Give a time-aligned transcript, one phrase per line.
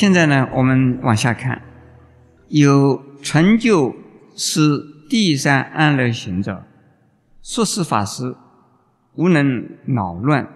[0.00, 1.60] 现在呢，我们往下看，
[2.46, 3.96] 有成就
[4.36, 4.60] 是
[5.10, 6.62] 第三安乐行者，
[7.42, 8.36] 说是法师，
[9.16, 10.54] 无能恼乱，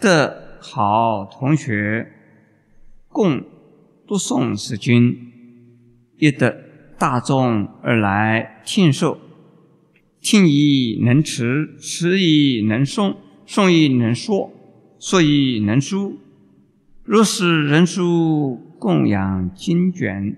[0.00, 2.10] 得好同学，
[3.06, 3.44] 共
[4.08, 5.16] 读诵是经，
[6.16, 6.64] 亦得
[6.98, 9.20] 大众而来听受，
[10.20, 13.14] 听亦能持，持亦能诵，
[13.46, 14.52] 诵亦能说，
[14.98, 16.18] 说亦能书。
[17.04, 20.36] 若是人书供养经卷，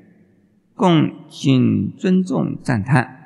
[0.74, 3.20] 共敬尊重赞叹，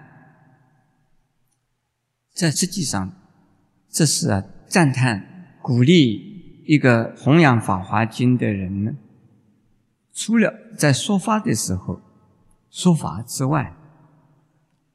[2.35, 3.13] 在实际上，
[3.89, 8.97] 这是啊赞叹鼓励一个弘扬《法华经》的人呢。
[10.13, 12.01] 除了在说法的时候
[12.71, 13.73] 说法之外，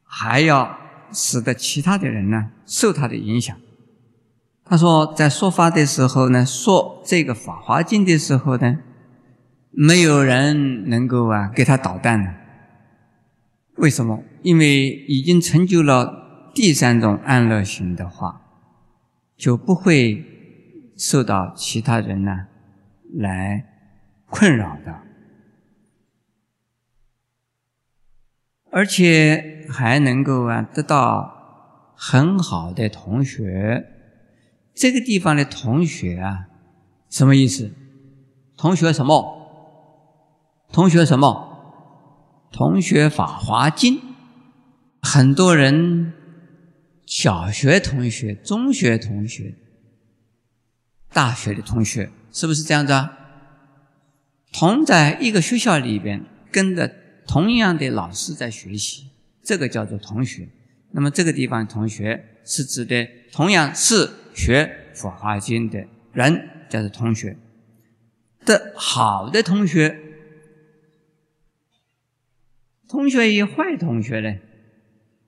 [0.03, 0.77] 还要
[1.13, 3.57] 使得其他的人呢受他的影响。
[4.73, 8.79] 他说，在说法的时候呢，说这个《法华经》的时候呢，
[9.69, 12.33] 没有人能够啊给他捣蛋的。
[13.75, 14.23] 为什么？
[14.41, 18.41] 因为已经成就了第三种安乐行的话，
[19.37, 20.25] 就不会
[20.97, 22.47] 受到其他人呢
[23.13, 23.63] 来
[24.27, 25.01] 困扰的，
[28.71, 33.91] 而且还能够啊得到很好的同学。
[34.75, 36.47] 这个地方的同学啊，
[37.09, 37.71] 什么意思？
[38.57, 39.39] 同学什么？
[40.71, 41.49] 同学什么？
[42.51, 43.97] 同学《法华经》。
[45.01, 46.13] 很多人，
[47.05, 49.55] 小学同学、中学同学、
[51.11, 53.17] 大学的同学，是不是这样子啊？
[54.51, 56.91] 同在一个学校里边，跟着
[57.27, 59.09] 同样的老师在学习，
[59.43, 60.49] 这个叫做同学。
[60.91, 64.09] 那么这个地方同学是指的同样是。
[64.33, 64.65] 学
[65.01, 67.37] 《法华经》的人叫做同学，
[68.45, 69.99] 的好的同学，
[72.89, 74.39] 同学与坏同学呢？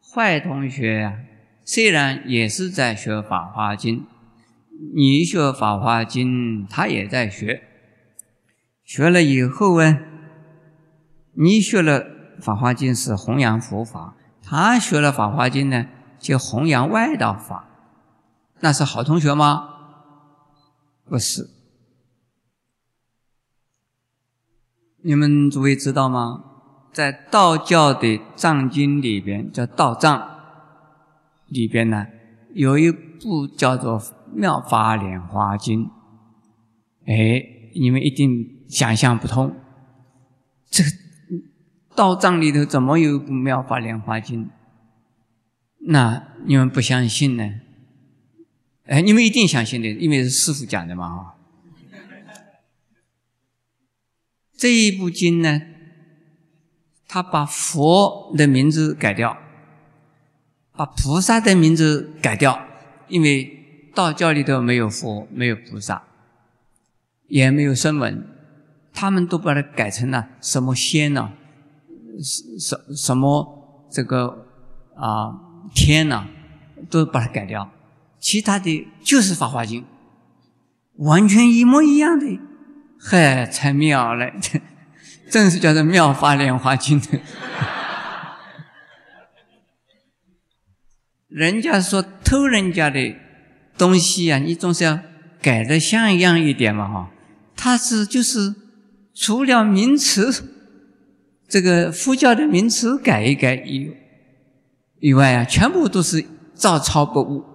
[0.02, 1.20] 坏同学啊，
[1.64, 4.00] 虽然也是在学《法华经》，
[4.96, 7.64] 你学《法华经》，他也在学，
[8.84, 10.00] 学了以后啊，
[11.34, 12.04] 你学了
[12.42, 17.70] 《法华经》是弘扬佛法，他学了《法华经》呢，就弘扬外道法。
[18.62, 19.70] 那是好同学吗？
[21.06, 21.50] 不是。
[25.02, 26.44] 你们诸位知道吗？
[26.92, 30.40] 在道教的藏经里边，叫道藏
[31.48, 32.08] 里边呢，
[32.54, 34.00] 有一部叫做
[34.34, 35.86] 《妙法莲华经》。
[37.06, 39.54] 哎，你们一定想象不通，
[40.72, 40.90] 这个
[41.96, 44.46] 道藏里头怎么有一部《妙法莲华经》？
[45.88, 47.44] 那你们不相信呢？
[48.86, 51.36] 哎，你们一定相信的，因为是师傅讲的嘛，哈。
[54.56, 55.62] 这一部经呢，
[57.08, 59.38] 他把佛的名字改掉，
[60.72, 62.66] 把菩萨的名字改掉，
[63.08, 66.04] 因为道教里头没有佛，没有菩萨，
[67.28, 68.28] 也没有声闻，
[68.94, 71.34] 他们都把它改成了什么仙呢？
[72.22, 74.48] 什什什么这个
[74.96, 75.38] 啊
[75.74, 76.28] 天呢？
[76.90, 77.72] 都把它改掉。
[78.26, 79.82] 其他的就是《法华经》，
[80.96, 82.40] 完全一模一样的，
[83.00, 84.32] 嗨，才妙了，
[85.30, 87.00] 正是叫做《妙法莲华经》。
[91.30, 93.16] 人家说偷人家的
[93.78, 95.00] 东西啊，你总是要
[95.40, 97.12] 改的像样一点嘛，哈。
[97.56, 98.56] 他是就是
[99.14, 100.50] 除了名词，
[101.48, 103.96] 这个佛教的名词改一改以
[105.00, 107.55] 以外啊，全部都是照抄不误。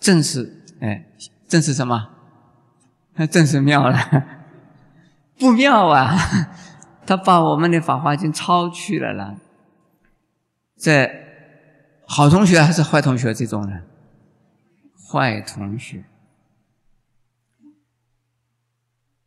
[0.00, 1.06] 正是，哎，
[1.46, 2.10] 正是什么？
[3.30, 3.98] 正是妙了，
[5.38, 6.16] 不妙啊！
[7.04, 9.36] 他把我们的《法华经》抄去了啦。
[10.76, 11.10] 这
[12.06, 13.34] 好同学还是坏同学？
[13.34, 13.84] 这种人，
[15.10, 16.04] 坏同学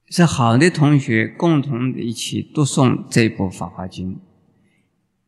[0.08, 4.16] 是好的同学，共同的一起读诵这部《法华经》，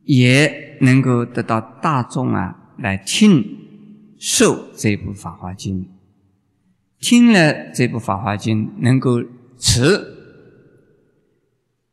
[0.04, 3.63] 也能够得到大众啊来听。
[4.18, 5.84] 受这部《法华经》，
[6.98, 9.22] 听了这部《法华经》，能够
[9.58, 10.16] 持、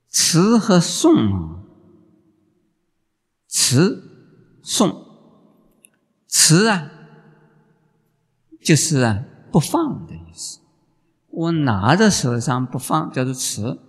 [0.09, 1.63] 持和诵啊，
[3.47, 4.03] 持、
[4.63, 5.03] 诵、
[6.27, 6.91] 持啊，
[8.61, 10.59] 就是啊不放的意思。
[11.27, 13.79] 我拿在手上不放，叫做持。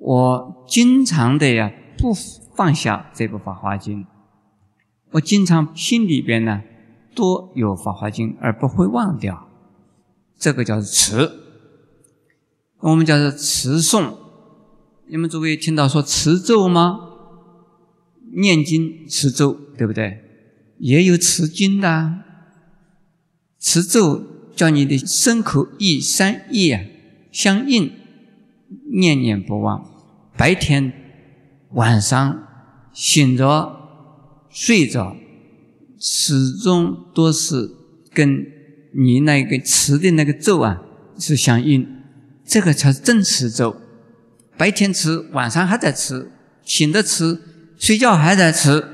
[0.00, 2.14] 我经常的呀不
[2.54, 4.04] 放下这部《法华经》。
[5.12, 6.62] 我经常心里边呢，
[7.14, 9.48] 多有《法华经》，而不会忘掉，
[10.38, 11.30] 这个叫做持。
[12.78, 14.14] 我们叫做持诵。
[15.08, 17.08] 你们诸位听到说持咒吗？
[18.36, 20.22] 念经持咒，对不对？
[20.78, 22.20] 也有持经的，
[23.58, 24.22] 持咒
[24.54, 26.84] 叫你的身口意三业啊
[27.32, 27.92] 相应，
[28.92, 29.84] 念念不忘。
[30.36, 30.92] 白天、
[31.72, 32.46] 晚上
[32.92, 33.79] 醒着、
[34.50, 35.16] 睡着，
[35.98, 37.70] 始终都是
[38.12, 38.46] 跟
[38.92, 40.82] 你那个持的那个咒啊
[41.18, 41.86] 是相应，
[42.44, 43.76] 这个才是真持咒。
[44.56, 46.30] 白天吃，晚上还在吃，
[46.62, 47.40] 醒着吃，
[47.78, 48.84] 睡觉还在吃，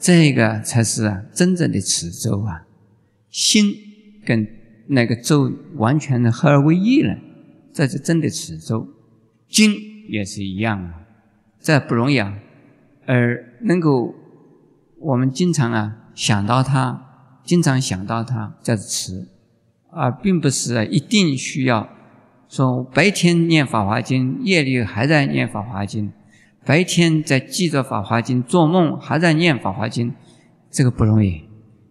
[0.00, 2.66] 这个才是啊真正的持咒啊，
[3.30, 3.74] 心
[4.24, 4.48] 跟
[4.88, 7.16] 那个咒完全的合二为一了，
[7.72, 8.88] 这是真的持咒。
[9.48, 9.74] 经
[10.08, 10.94] 也是一样啊，
[11.60, 12.36] 这不容易啊，
[13.06, 14.14] 而能够
[15.04, 17.04] 我们经常啊想到它，
[17.44, 19.28] 经常想到它，叫做持，
[19.90, 21.88] 而并不是一定需要
[22.48, 26.08] 说白天念《法华经》，夜里还在念《法华经》。
[26.64, 30.10] 白天在记着《法华经》，做梦还在念《法华经》，
[30.70, 31.42] 这个不容易，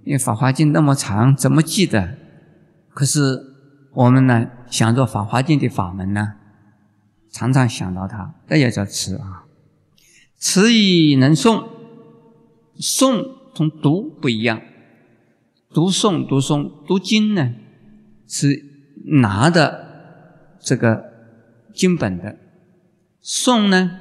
[0.04, 2.18] 因为《法华经》那么长，怎么记得？
[2.90, 3.40] 可是
[3.94, 6.34] 我们呢，想着《法华经》的法门呢，
[7.32, 9.44] 常常想到它，这也叫持啊。
[10.40, 11.64] 持以能诵，
[12.84, 13.26] 诵
[13.56, 14.62] 同读不一样。
[15.74, 17.54] 读诵、读诵、读经呢，
[18.28, 18.62] 是
[19.22, 21.06] 拿的这个
[21.74, 22.36] 经本的；
[23.24, 24.00] 诵呢。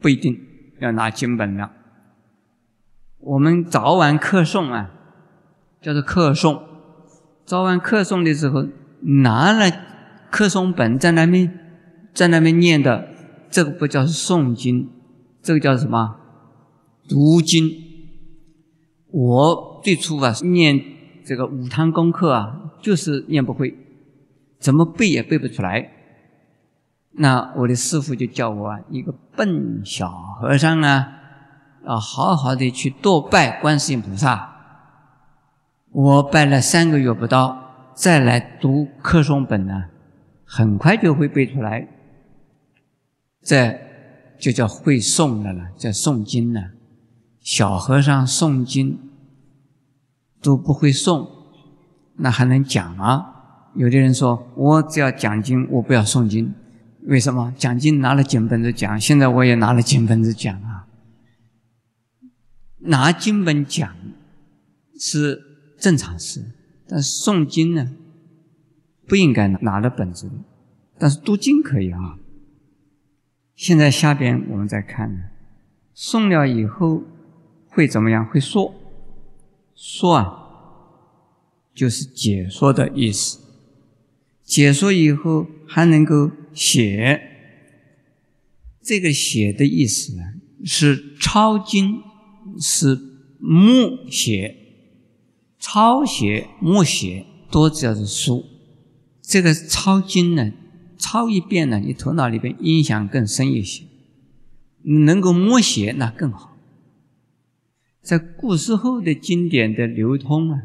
[0.00, 0.40] 不一定
[0.78, 1.72] 要拿经本了。
[3.18, 4.92] 我们早晚课诵啊，
[5.82, 6.62] 叫做课诵。
[7.44, 8.68] 早晚课诵的时候，
[9.00, 9.68] 拿了
[10.30, 11.58] 课诵本在那边，
[12.14, 13.08] 在那边念的，
[13.50, 14.88] 这个不叫诵经，
[15.42, 16.14] 这个叫什么？
[17.08, 17.70] 读经。
[19.10, 20.78] 我最初啊念
[21.24, 23.74] 这个五堂功课啊，就是念不会，
[24.58, 25.90] 怎么背也背不出来。
[27.12, 31.08] 那我的师傅就叫我啊，一个笨小和尚啊，
[31.86, 34.56] 要好好的去多拜观世音菩萨。
[35.90, 39.86] 我拜了三个月不到，再来读课诵本呢，
[40.44, 41.88] 很快就会背出来。
[43.42, 43.74] 这
[44.38, 46.72] 就叫会诵的了，叫诵经了。
[47.48, 48.98] 小和尚诵经
[50.42, 51.30] 都不会诵，
[52.16, 53.70] 那还能讲吗？
[53.74, 56.52] 有的人说，我只要讲经，我不要诵经。
[57.04, 59.00] 为什么讲经拿了经本子讲？
[59.00, 60.88] 现在我也拿了经本子讲啊。
[62.80, 63.96] 拿经本讲
[65.00, 65.40] 是
[65.78, 66.52] 正常事，
[66.86, 67.92] 但是诵经呢，
[69.06, 70.30] 不应该拿了本子。
[70.98, 72.18] 但是读经可以啊。
[73.56, 75.20] 现在下边我们再看呢，
[75.96, 77.04] 诵了以后
[77.78, 78.26] 会怎么样？
[78.26, 78.74] 会说
[79.76, 80.48] 说啊，
[81.72, 83.38] 就是解说的意思。
[84.42, 86.32] 解说以后还能够。
[86.54, 87.20] 写
[88.82, 90.24] 这个写的意思呢，
[90.64, 92.02] 是抄经，
[92.58, 92.98] 是
[93.38, 94.56] 默写，
[95.60, 98.44] 抄写、默写都叫做书。
[99.22, 100.50] 这个抄经呢，
[100.98, 103.84] 抄一遍呢，你头脑里边印象更深一些。
[104.82, 106.57] 能够默写那更好。
[108.08, 110.62] 在古时候的经典的流通啊，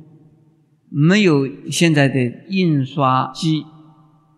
[0.87, 3.65] 没有现在的印刷机，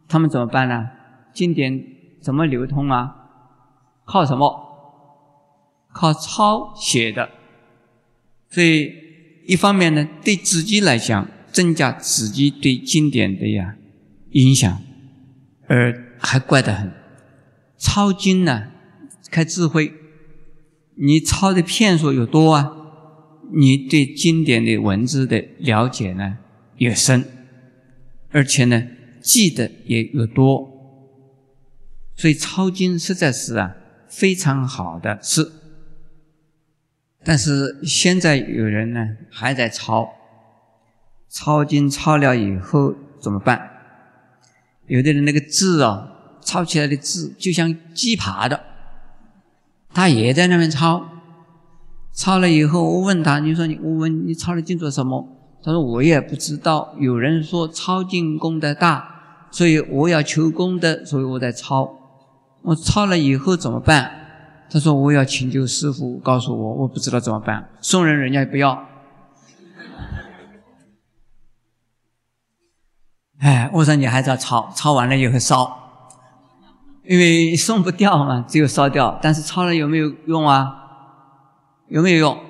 [0.08, 0.90] 他们怎么办呢？
[1.32, 1.86] 经典
[2.20, 3.16] 怎么流通啊？
[4.06, 4.50] 靠什么？
[5.94, 7.30] 靠抄写的。
[8.50, 8.92] 所以
[9.46, 13.76] 一方面呢，对自己来讲，增加自己对经典的呀
[14.32, 14.82] 影响，
[15.68, 16.92] 而还怪得很。
[17.78, 18.72] 抄经呢，
[19.30, 19.94] 开智慧，
[20.96, 22.82] 你抄的片数有多啊？
[23.54, 26.38] 你对经典的文字的了解呢
[26.78, 27.26] 越深，
[28.32, 28.88] 而且呢
[29.22, 30.72] 记得也有多。
[32.16, 33.76] 所以抄经实在是啊
[34.08, 35.52] 非常好的事，
[37.24, 40.10] 但是现在有人呢还在抄，
[41.30, 43.70] 抄经抄了以后怎么办？
[44.88, 48.64] 有的人那个字啊，抄起来的字就像鸡爬的，
[49.94, 51.15] 他也在那边抄，
[52.16, 55.28] 抄了以后我问他，你说你我问你抄了经做什么？
[55.62, 61.92] 他说我也不知道，有人说抄经功德大，所以我要求功德，所以我在抄。
[62.62, 64.12] 我抄了以后怎么办？
[64.70, 67.70] 他说我要请求师傅告诉我，我不知道怎么办。
[67.82, 68.88] 送人人家也不要。
[73.40, 75.78] 哎，我说你还是要抄，抄完了以后烧，
[77.04, 79.20] 因为送不掉嘛，只有烧掉。
[79.22, 80.84] 但是抄了有没有用啊？
[81.90, 82.44] 有没有用？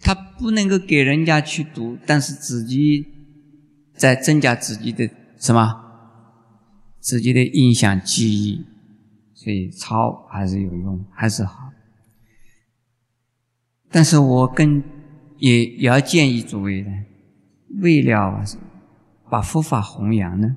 [0.00, 3.06] 他不能够给人家去读，但是自己
[3.94, 5.80] 在增加自己的什么
[6.98, 8.66] 自己的印象记忆，
[9.32, 11.70] 所以抄还是有用，还是好。
[13.90, 14.82] 但是我更
[15.38, 16.90] 也也要建议诸位呢，
[17.80, 18.44] 为了
[19.30, 20.56] 把佛法弘扬呢，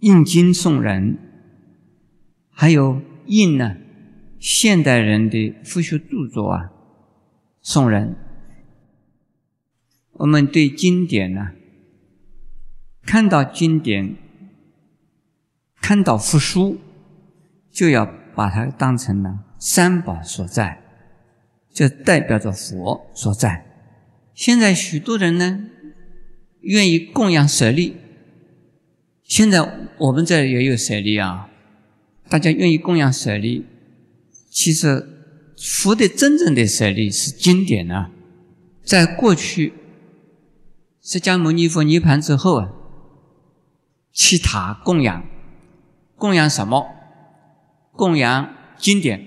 [0.00, 1.16] 印经送人，
[2.50, 3.76] 还有印呢
[4.38, 6.70] 现代人的佛学著作啊
[7.60, 8.16] 送人。
[10.12, 11.52] 我们对经典呢，
[13.02, 14.16] 看到经典，
[15.80, 16.78] 看到佛书，
[17.70, 20.82] 就要把它当成了三宝所在。
[21.70, 23.64] 就代表着佛所在。
[24.34, 25.68] 现在许多人呢，
[26.62, 27.96] 愿意供养舍利。
[29.22, 31.48] 现在我们这也有舍利啊，
[32.28, 33.64] 大家愿意供养舍利。
[34.50, 38.10] 其实佛的真正的舍利是经典啊。
[38.82, 39.74] 在过去，
[41.02, 42.72] 释迦牟尼佛涅盘之后啊，
[44.12, 45.24] 其他供养，
[46.16, 46.86] 供养什么？
[47.92, 49.26] 供养经典。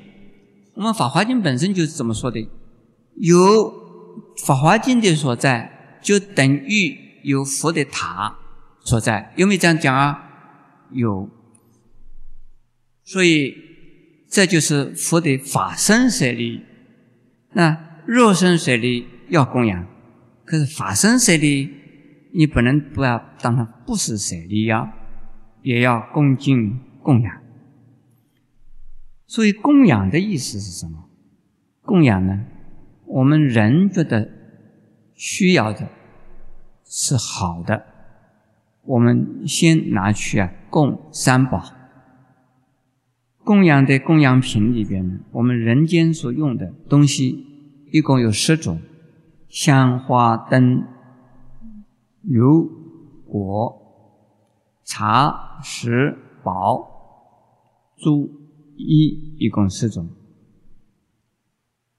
[0.73, 2.47] 我们《法华经》本身就是这么说的：
[3.17, 3.37] 有
[4.45, 8.39] 《法华经》的所在，就等于有佛的塔
[8.79, 9.33] 所在。
[9.37, 10.23] 有没有这样讲啊？
[10.91, 11.29] 有。
[13.03, 13.53] 所以
[14.31, 16.63] 这就是佛的法身舍利。
[17.51, 19.85] 那肉身舍利要供养，
[20.45, 21.69] 可是法身舍利
[22.33, 24.93] 你不能不要当成不是舍利呀，
[25.61, 27.41] 也要恭敬供养。
[29.27, 31.09] 所以供养的意思是什么？
[31.81, 32.45] 供养呢？
[33.05, 34.29] 我们人觉得
[35.13, 35.89] 需要的
[36.85, 37.85] 是好的，
[38.83, 41.80] 我们先拿去啊供三宝。
[43.43, 47.45] 供养的供养品里边呢，我们人间所用的东西
[47.91, 48.79] 一共有十种：
[49.47, 50.83] 香花灯、
[52.23, 52.67] 油
[53.27, 53.75] 果、
[54.83, 56.87] 茶食宝、
[57.97, 58.41] 珠。
[58.83, 60.09] 一一共十种，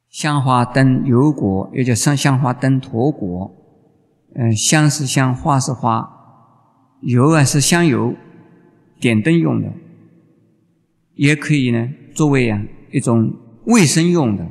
[0.08, 3.54] 香花灯油果，又叫香香花灯陀果。
[4.34, 6.10] 嗯，香是香，花是花，
[7.02, 8.14] 油啊是香油，
[9.00, 9.72] 点灯用的，
[11.14, 14.46] 也可以呢作为啊一种卫生用的，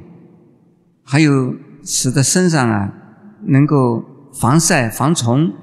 [1.04, 2.94] 还有使得身上啊
[3.48, 4.04] 能够
[4.34, 5.54] 防晒防虫，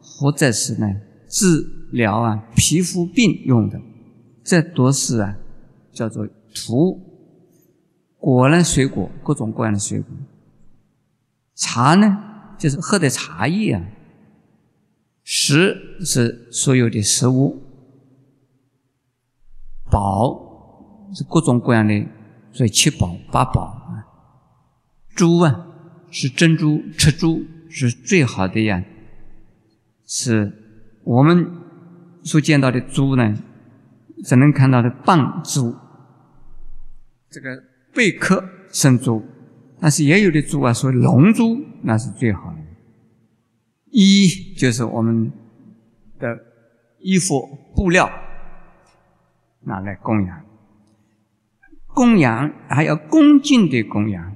[0.00, 0.86] 或者是呢
[1.28, 3.80] 治疗啊皮肤病用的，
[4.44, 5.36] 这都是啊。
[5.94, 6.98] 叫做土
[8.16, 10.08] 果呢，水果各种各样的水果，
[11.54, 12.18] 茶呢
[12.58, 13.84] 就是喝的茶叶啊，
[15.22, 17.60] 食是所有的食物，
[19.92, 22.06] 宝是各种各样的，
[22.50, 24.08] 所以七宝八宝啊，
[25.14, 25.66] 珠啊
[26.10, 28.82] 是珍珠，赤珠是最好的呀，
[30.06, 30.50] 是
[31.04, 31.46] 我们
[32.22, 33.36] 所见到的珠呢，
[34.24, 35.74] 只能看到的棒珠。
[37.30, 37.62] 这个
[37.94, 39.22] 贝壳生珠，
[39.78, 42.58] 但是也有的珠啊，说龙珠那是最好的。
[43.90, 45.30] 衣就是我们
[46.18, 46.38] 的
[46.98, 48.10] 衣服布料，
[49.64, 50.44] 拿来供养。
[51.94, 54.34] 供养还要恭敬的供养，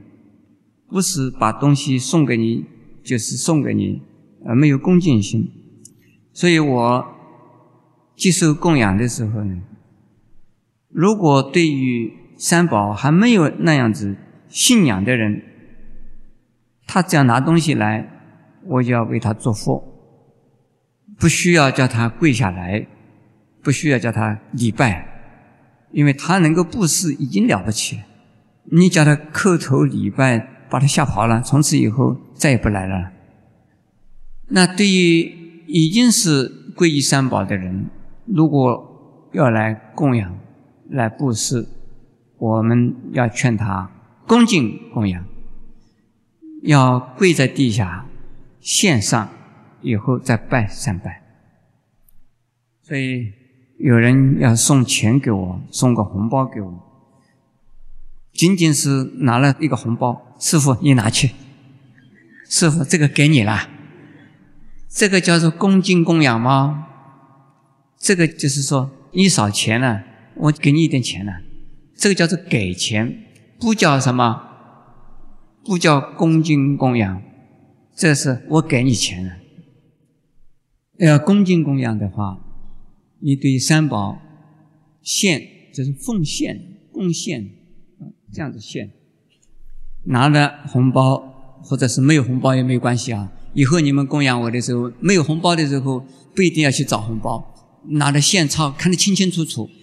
[0.88, 2.66] 不是把东西送给你
[3.02, 4.02] 就是送给你，
[4.44, 5.50] 而没有恭敬心。
[6.32, 7.06] 所以我
[8.14, 9.62] 接受供养的时候呢，
[10.90, 14.16] 如果对于三宝还没有那样子
[14.48, 15.42] 信仰的人，
[16.86, 18.06] 他只要拿东西来，
[18.64, 19.82] 我就要为他做佛，
[21.18, 22.86] 不需要叫他跪下来，
[23.62, 25.15] 不需要叫他礼拜，
[25.92, 28.02] 因为他能够布施已经了不起了。
[28.64, 30.38] 你叫他叩头礼拜，
[30.68, 33.12] 把他吓跑了，从此以后再也不来了。
[34.48, 37.86] 那对于已经是皈依三宝的人，
[38.26, 40.38] 如果要来供养、
[40.90, 41.68] 来布施，
[42.38, 43.90] 我们要劝他
[44.26, 45.24] 恭敬供养，
[46.62, 48.06] 要跪在地下
[48.60, 49.28] 献上，
[49.82, 51.22] 以后再拜三拜。
[52.82, 53.32] 所以
[53.78, 56.82] 有人要送钱给我，送个红包给我，
[58.32, 61.30] 仅仅是拿了一个红包，师傅你拿去，
[62.48, 63.68] 师傅这个给你了，
[64.88, 66.86] 这个叫做恭敬供养吗？
[67.98, 70.02] 这个就是说你少钱了，
[70.36, 71.40] 我给你一点钱了。
[71.94, 73.24] 这个叫做给钱，
[73.58, 74.42] 不叫什么，
[75.64, 77.22] 不叫恭敬供养，
[77.94, 79.32] 这是我给你钱了。
[80.98, 82.38] 要恭敬供养的话，
[83.26, 84.22] 你对三宝
[85.02, 87.50] 献，这是奉献、贡献，
[88.32, 88.92] 这样子献。
[90.04, 93.32] 拿了红包或者是没有红包也没有关系啊。
[93.52, 96.06] 以后你们供养我的时候，没有红包的时候，
[96.36, 99.68] 不一定要去找红包，拿着现钞，看得清清楚楚。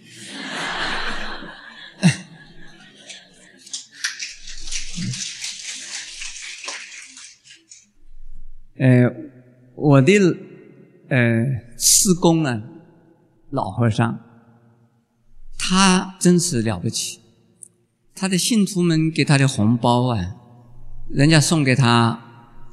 [8.80, 9.14] 呃，
[9.76, 10.14] 我的
[11.10, 11.44] 呃
[11.78, 12.64] 施工啊，
[13.54, 14.20] 老和尚，
[15.60, 17.20] 他真是了不起。
[18.16, 20.36] 他的信徒们给他的红包啊，
[21.08, 22.20] 人家送给他，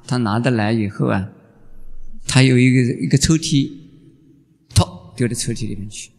[0.07, 1.29] 他拿得来以后啊，
[2.27, 3.71] 他有一个一个抽屉，
[4.75, 6.13] 托丢到抽屉里面去。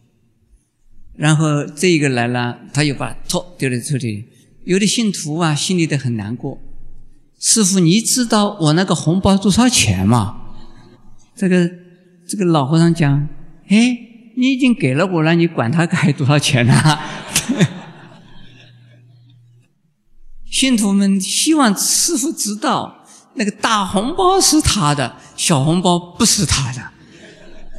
[1.16, 4.24] 然后这一个来了，他又把托丢到抽屉。
[4.64, 6.60] 有的信徒啊，心里都很难过。
[7.40, 10.54] 师傅，你知道我那个红包多少钱吗？
[11.34, 11.68] 这个
[12.28, 13.28] 这个老和尚讲
[13.66, 13.98] ：“哎，
[14.36, 16.74] 你已经给了我了，你管他该多少钱呢？”
[20.50, 26.92] 信徒们希望师傅知道，那个大红包是他的，小红包不是他的。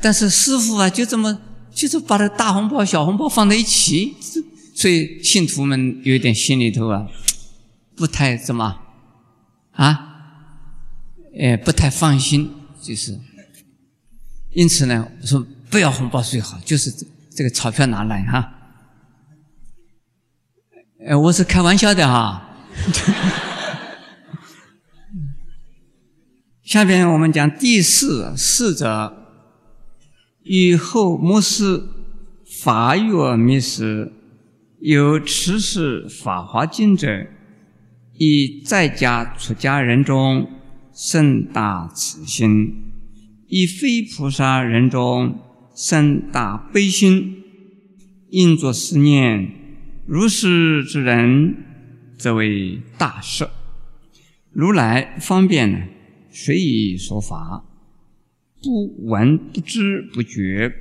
[0.02, 1.40] 但是师傅啊，就这么
[1.72, 4.16] 就是把这大红包、小红包放在一起，
[4.76, 7.08] 所以信徒们有点心里头啊，
[7.96, 8.80] 不太怎么。
[9.72, 10.10] 啊，
[11.40, 13.20] 哎，不太放心，就是，
[14.52, 16.92] 因此呢，我说不要红包最好，就是
[17.32, 18.54] 这个钞票拿来哈。
[21.04, 22.48] 哎，我是开玩笑的哈。
[26.62, 29.26] 下边我们讲第四，四者，
[30.44, 31.82] 以后末世
[32.62, 34.14] 法月密时，
[34.80, 37.26] 有持世法华经者。
[38.20, 40.48] 以在家出家人中
[40.94, 42.94] 生大慈心，
[43.48, 45.40] 以非菩萨人中
[45.76, 47.44] 生大悲心，
[48.30, 49.52] 应作思念：
[50.06, 51.56] 如是之人，
[52.18, 53.50] 则为大赦。
[54.52, 55.80] 如来方便呢，
[56.30, 57.66] 随意说法，
[58.62, 60.72] 不闻不知不觉，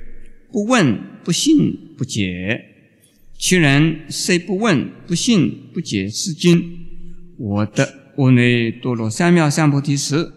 [0.51, 2.65] 不问不信不解。
[3.35, 6.79] 其人虽不问不信不解是经。
[7.37, 10.31] 我的屋内多罗三藐三菩提时，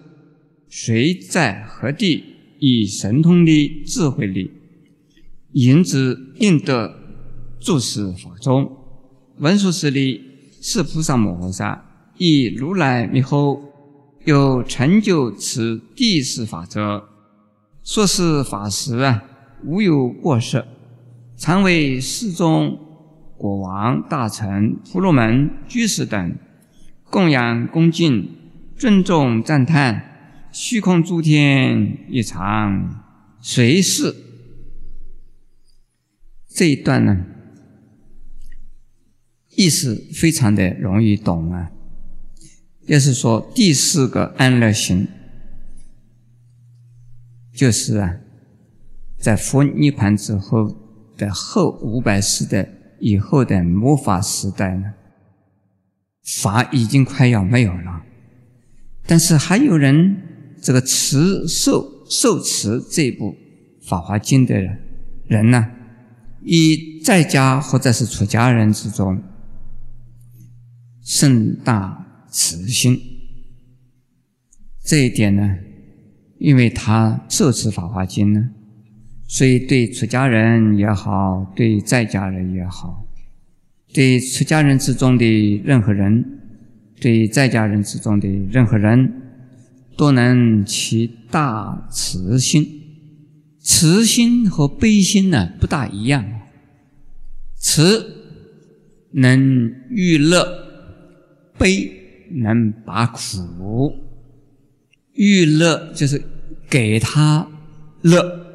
[0.68, 2.24] 谁在何地
[2.58, 4.50] 以神通力、智慧力，
[5.52, 6.94] 引之应得
[7.60, 8.70] 住世法中？
[9.38, 10.20] 文殊师利
[10.62, 11.84] 是菩萨摩诃萨，
[12.16, 13.62] 以如来灭后，
[14.24, 17.04] 有成就此第四法则。
[17.84, 19.22] 说是法时啊，
[19.64, 20.64] 无有过失，
[21.36, 22.78] 常为世宗、
[23.36, 26.36] 国王、大臣、婆罗门、居士等。
[27.08, 28.28] 供养恭敬，
[28.76, 30.15] 尊重赞叹，
[30.58, 33.04] 虚空诸天一常
[33.42, 34.16] 随侍。
[36.48, 37.26] 这一段呢，
[39.54, 41.70] 意思非常的容易懂啊。
[42.86, 45.06] 也是说第四个安乐行，
[47.52, 48.16] 就是啊，
[49.18, 50.74] 在佛涅盘之后
[51.18, 52.66] 的后五百世的
[52.98, 54.94] 以后的魔法时代呢。
[56.40, 58.06] 法已经快要没有了，
[59.06, 60.22] 但是还有人
[60.60, 63.36] 这个持受受持这部
[63.88, 64.54] 《法华经》的
[65.26, 65.66] 人呢，
[66.42, 69.22] 以在家或者是出家人之中，
[71.02, 72.98] 盛大慈心。
[74.84, 75.58] 这一点呢，
[76.38, 78.50] 因为他受持《法华经》呢，
[79.26, 83.04] 所以对出家人也好，对在家人也好。
[83.92, 86.24] 对出家人之中的任何人，
[87.00, 89.25] 对在家人之中的任何人，
[89.96, 92.82] 都能起大慈心。
[93.60, 96.24] 慈心和悲心呢不大一样。
[97.56, 98.14] 慈
[99.12, 100.46] 能欲乐，
[101.58, 103.92] 悲能拔苦。
[105.14, 106.22] 欲乐就是
[106.68, 107.48] 给他
[108.02, 108.46] 乐，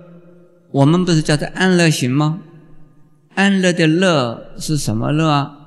[0.71, 2.41] 我们不是叫做安乐行吗？
[3.33, 5.57] 安乐的乐是什么乐啊？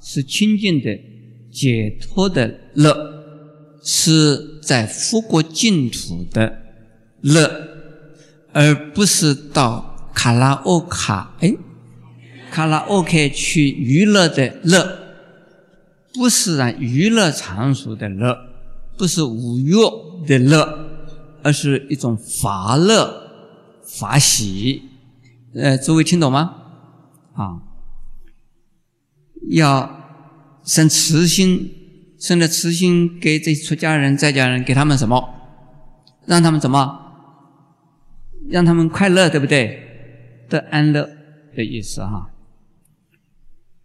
[0.00, 0.98] 是清净的、
[1.50, 3.23] 解脱的乐，
[3.84, 6.62] 是在佛国净土的
[7.20, 7.68] 乐，
[8.52, 10.96] 而不是到卡拉 OK
[11.40, 11.54] 哎，
[12.50, 14.98] 卡拉 OK 去娱乐的乐，
[16.14, 18.38] 不是啊娱乐场所的乐，
[18.96, 19.74] 不是五欲
[20.26, 20.88] 的乐，
[21.42, 23.28] 而是一种法乐、
[23.82, 24.82] 法喜。
[25.54, 26.54] 呃，诸位听懂吗？
[27.34, 27.60] 啊，
[29.50, 31.83] 要生慈心，
[32.24, 35.22] 生了慈心，给这出家人、在家人，给他们什么？
[36.24, 36.98] 让他们怎么？
[38.48, 40.46] 让他们快乐，对不对？
[40.48, 41.06] 得安乐
[41.54, 42.30] 的意思哈。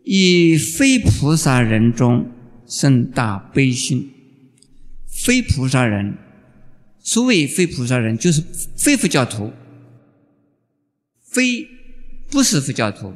[0.05, 2.31] 以非菩萨人中
[2.65, 4.09] 生大悲心，
[5.25, 6.17] 非菩萨人，
[6.99, 8.41] 所谓非菩萨人，就是
[8.77, 9.51] 非佛教徒。
[11.29, 11.67] 非
[12.31, 13.13] 不是佛教徒。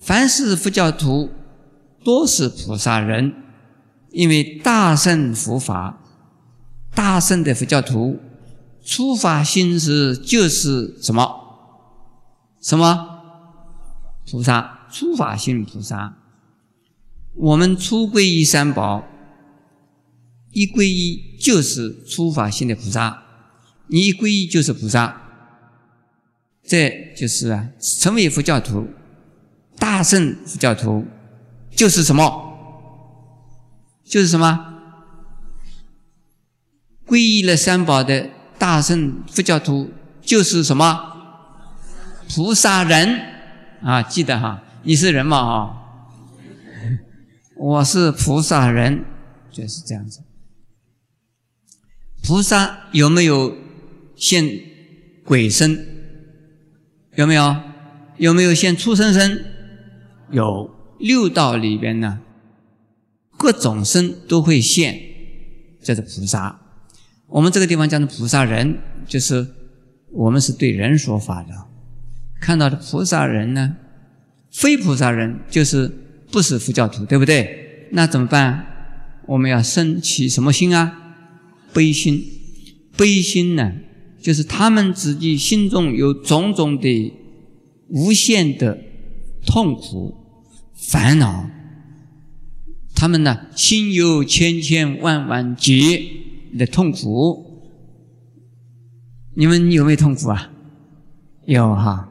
[0.00, 1.30] 凡是佛教徒，
[2.02, 3.43] 多是菩萨人，
[4.14, 6.00] 因为大圣佛法，
[6.94, 8.20] 大圣的佛教徒，
[8.84, 11.40] 出发心时就是什么？
[12.62, 13.10] 什么？
[14.30, 16.16] 菩萨，出法心菩萨。
[17.34, 19.04] 我们初皈依三宝，
[20.52, 23.24] 一皈依就是出法心的菩萨，
[23.88, 25.22] 你一皈依就是菩萨，
[26.62, 28.86] 这就是啊，成为佛教徒。
[29.76, 31.04] 大圣佛教徒
[31.72, 32.53] 就是什么？
[34.14, 34.46] 就是什么？
[37.04, 39.90] 皈依了三宝的大圣佛教徒
[40.22, 41.10] 就是什么？
[42.28, 43.20] 菩萨人
[43.82, 44.00] 啊！
[44.04, 45.42] 记得哈，你是人嘛？
[45.44, 45.76] 哈，
[47.58, 49.04] 我是菩萨人，
[49.50, 50.20] 就是这样子。
[52.22, 53.56] 菩萨有没有
[54.14, 54.48] 现
[55.24, 55.84] 鬼身？
[57.16, 57.56] 有没有？
[58.18, 59.44] 有没有现畜生身？
[60.30, 62.20] 有六道里边呢，
[63.36, 64.98] 各种身都会现，
[65.82, 66.60] 这是菩萨。
[67.28, 69.46] 我们这个地方讲的菩萨人，就是
[70.12, 71.48] 我们是对人说法的。
[72.40, 73.76] 看到的菩萨人呢，
[74.50, 75.90] 非菩萨人就是
[76.30, 77.88] 不是佛教徒，对不对？
[77.92, 78.66] 那怎么办？
[79.26, 81.16] 我们要生起什么心啊？
[81.72, 82.22] 悲心。
[82.96, 83.72] 悲心呢，
[84.20, 87.12] 就是他们自己心中有种种的
[87.88, 88.78] 无限的。
[89.46, 90.14] 痛苦、
[90.72, 91.50] 烦恼，
[92.94, 96.02] 他们呢心有千千万万劫
[96.56, 97.62] 的痛苦，
[99.34, 100.50] 你们有没有痛苦啊？
[101.44, 102.10] 有哈。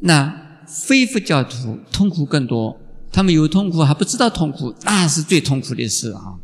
[0.00, 2.80] 那非佛教徒痛苦更多，
[3.12, 6.40] 他们有痛苦还不知道痛苦，那是最痛苦的事啊，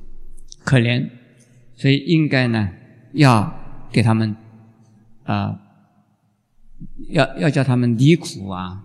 [0.65, 1.11] 可怜。
[1.77, 2.69] 所以应该呢
[3.13, 3.53] 要
[3.91, 4.37] 给他们
[5.25, 5.61] 啊，
[7.09, 8.85] 要要叫他们离苦啊。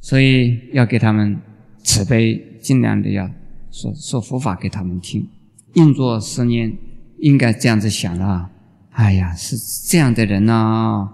[0.00, 1.38] 所以要给他们
[1.82, 3.30] 慈悲，尽量的要
[3.70, 5.28] 说说佛法给他们听。
[5.74, 6.76] 硬做十年，
[7.18, 8.50] 应该这样子想了。
[8.90, 11.08] 哎呀，是这样的人呐，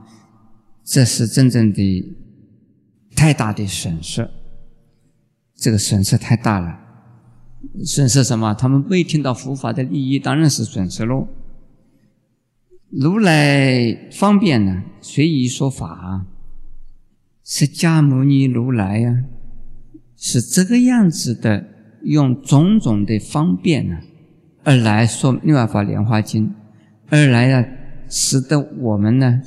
[0.83, 2.15] 这是真正的
[3.15, 4.31] 太大的损失。
[5.57, 6.79] 这个损失太大了，
[7.85, 8.55] 损失什么？
[8.55, 11.29] 他们未听到佛法的利益，当然是损失喽。
[12.91, 16.27] 如来方便呢，随意说法。
[17.43, 19.25] 释迦牟尼如来呀，
[20.17, 21.67] 是这个样子的，
[22.03, 23.99] 用种种的方便呢，
[24.63, 26.49] 而来说《六法莲花经》，
[27.09, 27.67] 而来啊，
[28.09, 29.41] 使得我们呢，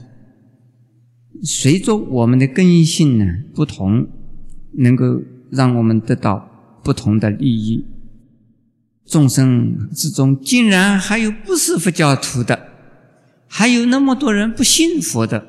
[1.43, 4.08] 随着我们的根性呢不同，
[4.73, 7.86] 能够让我们得到不同的利益。
[9.06, 12.67] 众生之中，竟然还有不是佛教徒的，
[13.47, 15.47] 还有那么多人不信佛的。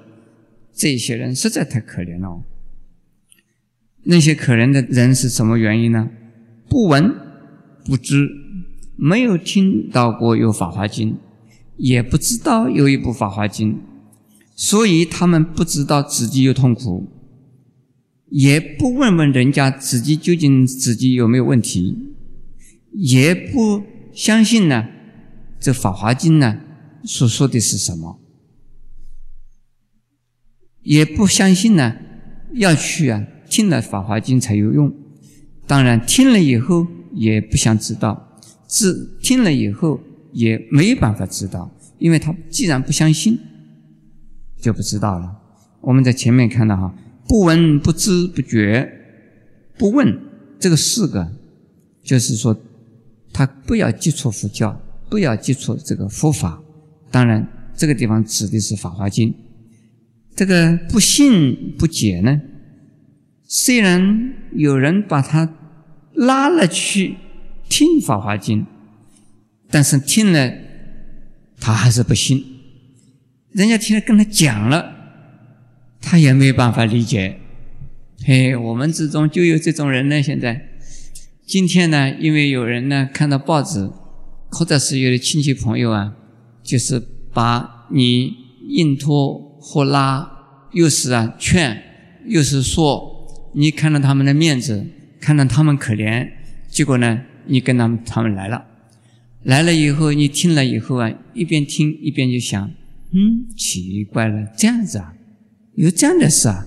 [0.73, 2.41] 这些人实在太可怜了。
[4.05, 6.11] 那些可怜的人是什么原因呢？
[6.69, 7.15] 不闻
[7.85, 8.29] 不知，
[8.97, 11.13] 没有听到过有《法华经》，
[11.77, 13.75] 也不知道有一部《法华经》，
[14.55, 17.09] 所以他们不知道自己有痛苦，
[18.29, 21.97] 也不问问人家自己究竟自己有没有问题，
[22.93, 23.83] 也不
[24.13, 24.89] 相信呢。
[25.61, 26.61] 这《法华经》呢
[27.05, 28.21] 所说的是什么？
[30.83, 31.97] 也不相信呢，
[32.53, 34.93] 要去啊听了《法华经》才有用。
[35.67, 40.01] 当然听了以后也不想知道，知听了以后
[40.33, 43.39] 也没有办法知道，因为他既然不相信，
[44.61, 45.37] 就不知道了。
[45.81, 46.95] 我们在前面看到哈，
[47.29, 48.91] 不闻不知不觉
[49.77, 50.19] 不问
[50.59, 51.31] 这个四个，
[52.03, 52.59] 就是说
[53.33, 54.81] 他不要接触佛教，
[55.11, 56.61] 不要接触这个佛法。
[57.11, 59.31] 当然这个地方指的是《法华经》。
[60.35, 62.41] 这个不信不解呢？
[63.51, 65.57] 虽然有人把他
[66.13, 67.17] 拉了去
[67.67, 68.61] 听《法华经》，
[69.71, 70.53] 但是听了
[71.59, 72.45] 他还是不信。
[73.53, 74.95] 人家听了跟他讲了，
[76.03, 77.41] 他也没有办法理解。
[78.23, 80.23] 嘿，我们之中就有这种人呢。
[80.23, 80.69] 现在
[81.47, 83.91] 今天呢，因为有人呢看到报纸，
[84.51, 86.15] 或者是有的亲戚朋友啊，
[86.63, 88.37] 就是把你
[88.69, 89.49] 硬拖。
[89.61, 91.83] 或拉，又是啊劝，
[92.27, 93.18] 又是说，
[93.53, 94.87] 你看到他们的面子，
[95.21, 96.29] 看到他们可怜，
[96.69, 98.65] 结果呢，你跟他们他们来了，
[99.43, 102.71] 来了以后，你听了以后啊，一边听一边就想，
[103.13, 105.15] 嗯，奇怪了，这样子啊，
[105.75, 106.67] 有这样的事啊，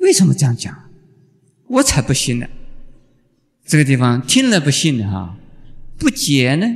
[0.00, 0.74] 为什么这样讲？
[1.68, 2.46] 我才不信呢。
[3.64, 5.36] 这个地方听了不信的哈，
[5.98, 6.66] 不解呢，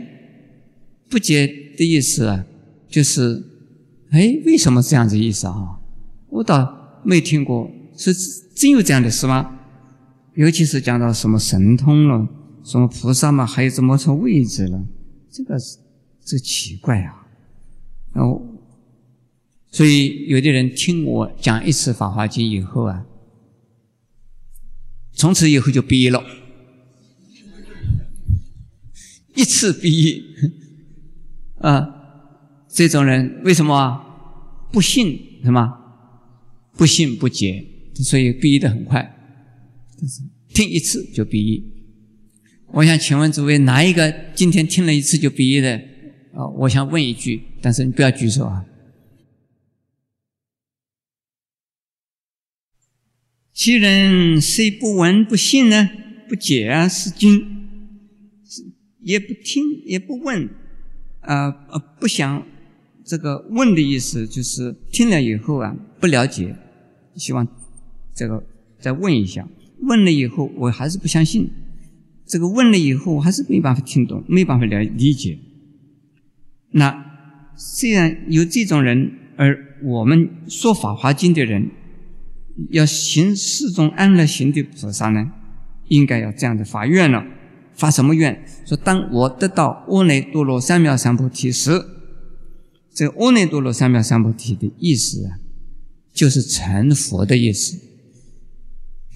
[1.08, 2.44] 不解的意思啊，
[2.88, 3.46] 就是。
[4.12, 5.78] 哎，为什么这样子意思啊？
[6.30, 8.14] 我倒没听过，是
[8.54, 9.58] 真有这样的事吗？
[10.34, 12.28] 尤其是讲到什么神通了，
[12.62, 14.86] 什么菩萨嘛，还有怎么成位置了，
[15.30, 15.76] 这个是
[16.24, 17.26] 这奇怪啊！
[18.12, 18.40] 然后，
[19.70, 23.04] 所以有的人听我讲一次《法华经》以后啊，
[25.12, 26.24] 从此以后就毕业了，
[29.34, 30.22] 一次毕业
[31.58, 31.96] 啊！
[32.68, 35.42] 这种人为什么不信？
[35.42, 35.76] 什么
[36.76, 37.66] 不信不解，
[38.02, 39.16] 所以毕业的很快。
[40.54, 41.62] 听一次就毕业。
[42.72, 45.76] 我想请问诸位，哪一个今天听了一次就毕业的？
[46.32, 48.64] 啊，我想问一句，但是你不要举手啊。
[53.52, 55.90] 其人虽不闻不信呢？
[56.28, 57.44] 不解啊，是经，
[59.00, 60.48] 也不听也不问，
[61.20, 62.46] 啊呃，不想
[63.04, 66.56] 这个问的意思，就是听了以后啊，不了解，
[67.16, 67.44] 希望
[68.14, 68.44] 这个
[68.78, 69.48] 再问一下。
[69.82, 71.50] 问了以后，我还是不相信。
[72.26, 75.38] 这个问了以后，我还是没办法听懂，没办法了理解。
[76.72, 77.04] 那
[77.56, 81.70] 虽然有这种人，而我们说《法华经》的人，
[82.70, 85.32] 要行四种安乐行的菩萨呢，
[85.88, 87.24] 应该要这样的发愿了。
[87.72, 88.44] 发什么愿？
[88.66, 91.82] 说当我得到阿耨多罗三藐三菩提时，
[92.92, 95.40] 这阿耨多罗三藐三菩提的意思啊，
[96.12, 97.89] 就是成佛的意思。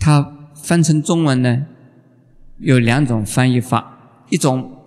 [0.05, 0.31] 他。
[0.63, 1.67] 翻成中文呢，
[2.59, 4.79] 有两种翻译法：一种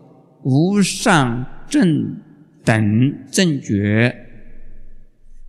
[0.42, 2.18] 无上正
[2.64, 4.16] 等正觉，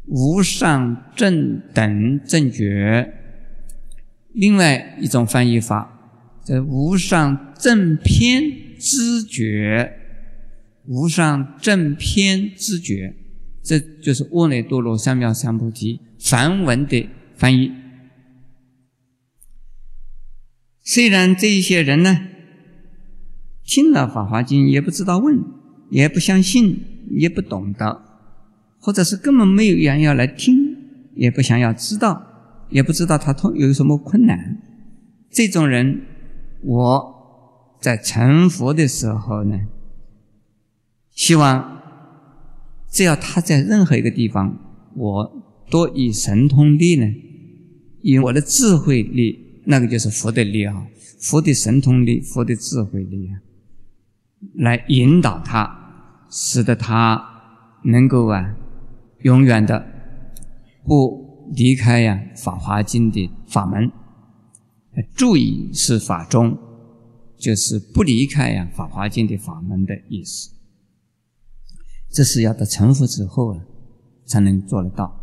[0.07, 3.09] 无上正等正觉；
[4.35, 8.43] 另外一种翻译法，这无上正偏
[8.79, 9.93] 知觉，
[10.85, 13.15] 无上正偏知觉，
[13.63, 17.73] 这就是阿耨多罗三藐三菩提梵文的翻译。
[20.91, 22.19] 虽然这一些人呢，
[23.63, 25.39] 听了《法华经》也不知道问，
[25.91, 28.01] 也不相信，也不懂得，
[28.79, 30.57] 或者是根本没有人要来听，
[31.15, 32.23] 也不想要知道，
[32.71, 34.63] 也不知道他通有什么困难。
[35.31, 36.07] 这种人，
[36.63, 39.61] 我在成佛的时候呢，
[41.11, 41.83] 希望
[42.91, 44.59] 只要他在任何一个地方，
[44.97, 47.07] 我多以神通力呢，
[48.01, 49.48] 以我的智慧力。
[49.71, 50.87] 那个就是佛的力啊，
[51.21, 53.37] 佛的神通力，佛的智慧力啊，
[54.55, 57.23] 来引导他，使得他
[57.85, 58.57] 能够啊，
[59.25, 59.87] 永远的
[60.87, 63.93] 不离开呀《法华经》的法门。
[65.15, 66.57] 注意是法中，
[67.37, 70.51] 就是不离开呀《法华经》的法门的意思。
[72.11, 73.61] 这是要到成佛之后啊，
[74.25, 75.18] 才能做得到。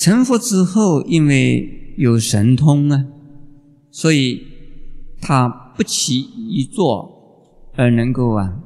[0.00, 1.76] 成佛之后，因为。
[1.96, 3.04] 有神通啊，
[3.90, 4.46] 所以
[5.20, 8.62] 他不起一坐，而能够啊，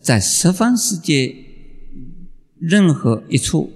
[0.00, 1.36] 在十方世界
[2.58, 3.70] 任何一处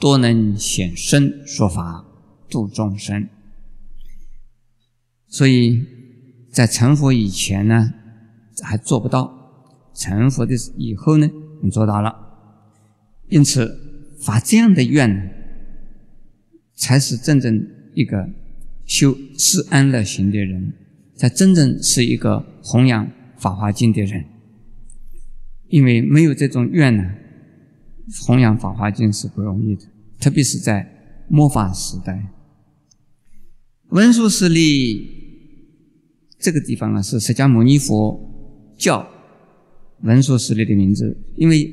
[0.00, 2.06] 都能显身说法
[2.48, 3.28] 度众生。
[5.28, 5.84] 所以
[6.50, 7.92] 在成佛以前呢，
[8.62, 9.30] 还做不到；
[9.92, 11.28] 成佛的以后呢，
[11.60, 12.16] 你做到了。
[13.28, 13.78] 因此
[14.18, 15.35] 发这样的愿，
[16.76, 17.68] 才是真正。
[17.96, 18.28] 一个
[18.84, 20.74] 修四安乐行的人，
[21.14, 24.22] 才真正是一个弘扬法华经的人。
[25.68, 27.02] 因为没有这种愿呢，
[28.26, 29.86] 弘扬法华经是不容易的，
[30.20, 30.86] 特别是在
[31.30, 32.34] 末法时代。
[33.88, 35.08] 文殊师利
[36.38, 38.20] 这个地方啊，是释迦牟尼佛
[38.76, 39.08] 叫
[40.02, 41.72] 文殊师利的名字，因为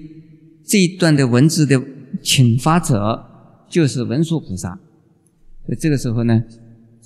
[0.66, 1.84] 这一段的文字的
[2.22, 4.80] 请发者就是文殊菩萨。
[5.66, 6.44] 所以这个时候呢，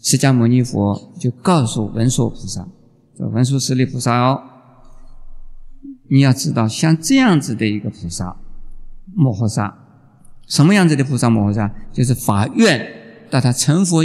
[0.02, 2.68] 释迦牟尼佛就告诉文殊菩萨
[3.16, 4.42] ：“说文殊师利菩萨哦，
[6.10, 8.36] 你要知道，像这样子的一个菩萨，
[9.14, 9.78] 摩诃萨，
[10.48, 11.72] 什么样子的菩萨摩诃萨？
[11.94, 12.84] 就是法愿
[13.30, 14.04] 到他成佛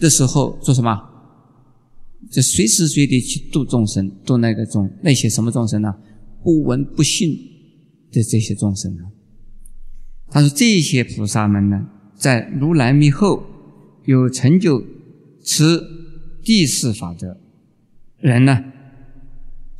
[0.00, 1.00] 的时候做什么？
[2.32, 5.94] 就随时随地去度众生，度那个众那些什么众生呢？
[6.42, 7.30] 不闻不信
[8.10, 9.04] 的这些众生呢？
[10.28, 13.44] 他说这些菩萨们呢，在如来灭后。”
[14.06, 14.84] 有成就
[15.42, 15.82] 持
[16.44, 17.36] 第四法则
[18.18, 18.64] 人呢，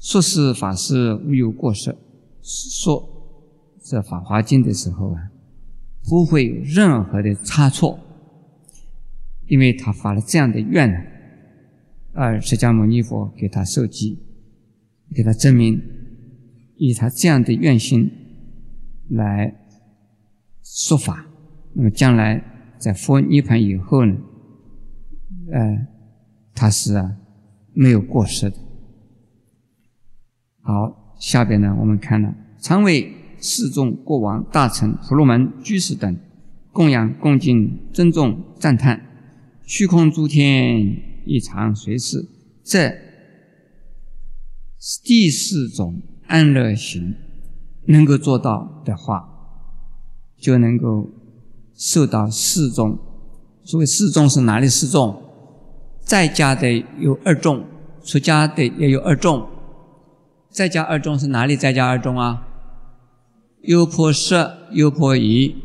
[0.00, 1.96] 说是法师无有过失，
[2.42, 3.08] 说
[3.80, 5.30] 这《法华经》的时候啊，
[6.02, 8.00] 不会有任何的差错，
[9.46, 10.98] 因为他发了这样的愿呢，
[12.12, 14.18] 而释迦牟尼佛给他授记，
[15.14, 15.80] 给他证明，
[16.74, 18.10] 以他这样的愿心
[19.10, 19.54] 来
[20.64, 21.26] 说法，
[21.74, 22.55] 那么将来。
[22.86, 24.14] 在佛涅盘以后呢，
[25.50, 25.88] 呃，
[26.54, 27.16] 他是啊
[27.74, 28.56] 没有过失的。
[30.60, 36.16] 好，下边呢，我们看了常为世众、国王、大臣、婆罗门、居士等
[36.70, 39.04] 供养、恭敬、尊重、赞叹，
[39.64, 40.78] 虚空诸天
[41.26, 42.24] 亦常随侍。
[42.62, 42.96] 这
[45.02, 47.16] 第四种安乐行
[47.86, 49.28] 能够做到的话，
[50.38, 51.10] 就能够
[51.76, 52.98] 受到四众。
[53.62, 55.22] 所谓四众是哪里四众？
[56.00, 57.64] 在家的有二众，
[58.04, 59.46] 出家的也有二众。
[60.50, 61.56] 在家二众是哪里？
[61.56, 62.46] 在家二众啊？
[63.62, 65.56] 优婆塞、优婆夷、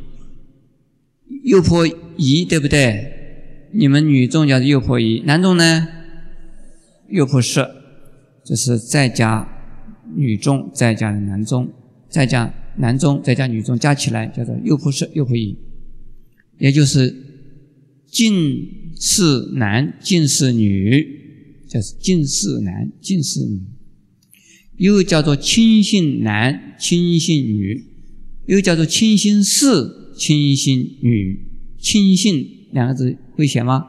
[1.43, 3.69] 优婆夷，对不对？
[3.73, 5.87] 你们女众叫做优婆夷，男众呢？
[7.09, 7.69] 优婆塞，
[8.43, 9.47] 这是在家
[10.15, 11.69] 女众，在家男众，
[12.09, 15.57] 在家男众，在家女众加起来叫做优婆塞、优婆夷，
[16.61, 17.11] 也就是
[18.05, 23.61] 近世男、近世女，就是近世男、近世女。
[24.77, 27.83] 又叫做亲信男、亲信女，
[28.45, 31.47] 又叫做亲信士、亲信女。
[31.79, 33.83] 亲信两个字会写吗？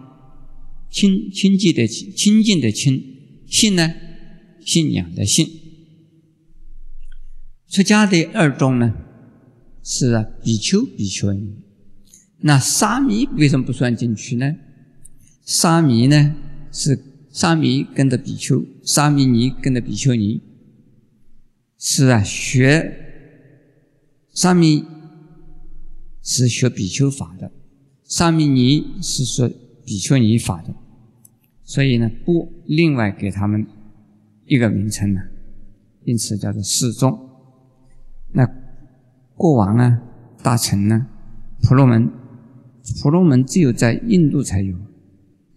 [0.90, 3.02] 亲亲近的亲，亲近的亲，
[3.46, 3.92] 信呢？
[4.64, 5.46] 信仰的信。
[7.68, 8.94] 出家的二众呢？
[9.82, 11.61] 是，比丘、比丘尼。
[12.42, 14.54] 那沙弥为什么不算进去呢？
[15.44, 16.34] 沙弥呢
[16.70, 16.98] 是
[17.30, 20.40] 沙弥跟着比丘，沙弥尼跟着比丘尼。
[21.78, 22.94] 是啊，学
[24.32, 24.84] 沙弥
[26.22, 27.50] 是学比丘法的，
[28.04, 29.50] 沙弥尼是说
[29.84, 30.72] 比丘尼法的，
[31.64, 33.66] 所以呢，不另外给他们
[34.46, 35.20] 一个名称呢，
[36.04, 37.18] 因此叫做四众。
[38.32, 38.48] 那
[39.34, 40.00] 国王呢，
[40.40, 41.08] 大臣呢，
[41.62, 42.08] 婆罗门，
[43.00, 44.76] 婆罗门只有在印度才有，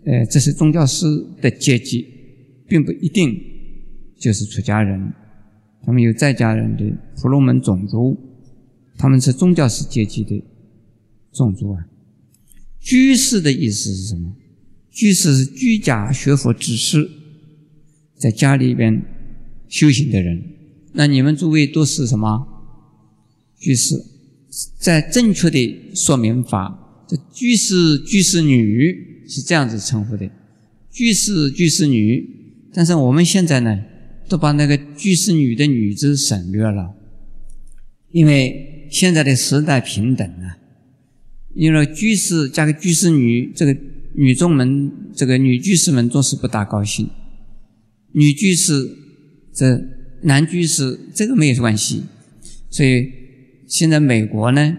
[0.05, 1.05] 呃，这是宗教师
[1.41, 2.05] 的阶级，
[2.67, 3.35] 并不一定
[4.17, 5.13] 就是出家人。
[5.83, 6.83] 他们有在家人的
[7.15, 8.17] 婆罗门种族，
[8.97, 10.43] 他们是宗教式阶级的
[11.31, 11.85] 种族啊。
[12.79, 14.35] 居士的意思是什么？
[14.91, 17.09] 居士是居家学佛之士，
[18.15, 19.03] 在家里边
[19.67, 20.43] 修行的人。
[20.93, 22.47] 那你们诸位都是什么？
[23.57, 23.95] 居士，
[24.79, 30.29] 在正确的说明法，这居士、居士女是这样子称呼的。
[30.91, 32.27] 居士、居士女，
[32.73, 33.83] 但是我们现在呢？
[34.27, 36.95] 都把那个居士女的女字省略了，
[38.09, 40.57] 因为现在的时代平等啊，
[41.53, 43.77] 因为居士加个居士女，这个
[44.15, 47.07] 女众们，这个女居士们总是不大高兴。
[48.13, 48.97] 女居士
[49.53, 49.79] 这
[50.23, 52.05] 男居士这个没有关系，
[52.71, 53.11] 所以
[53.67, 54.75] 现在美国呢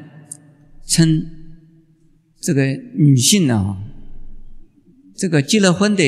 [0.84, 1.24] 称
[2.46, 3.76] 这个女性呢，
[5.16, 6.04] 这个结了婚的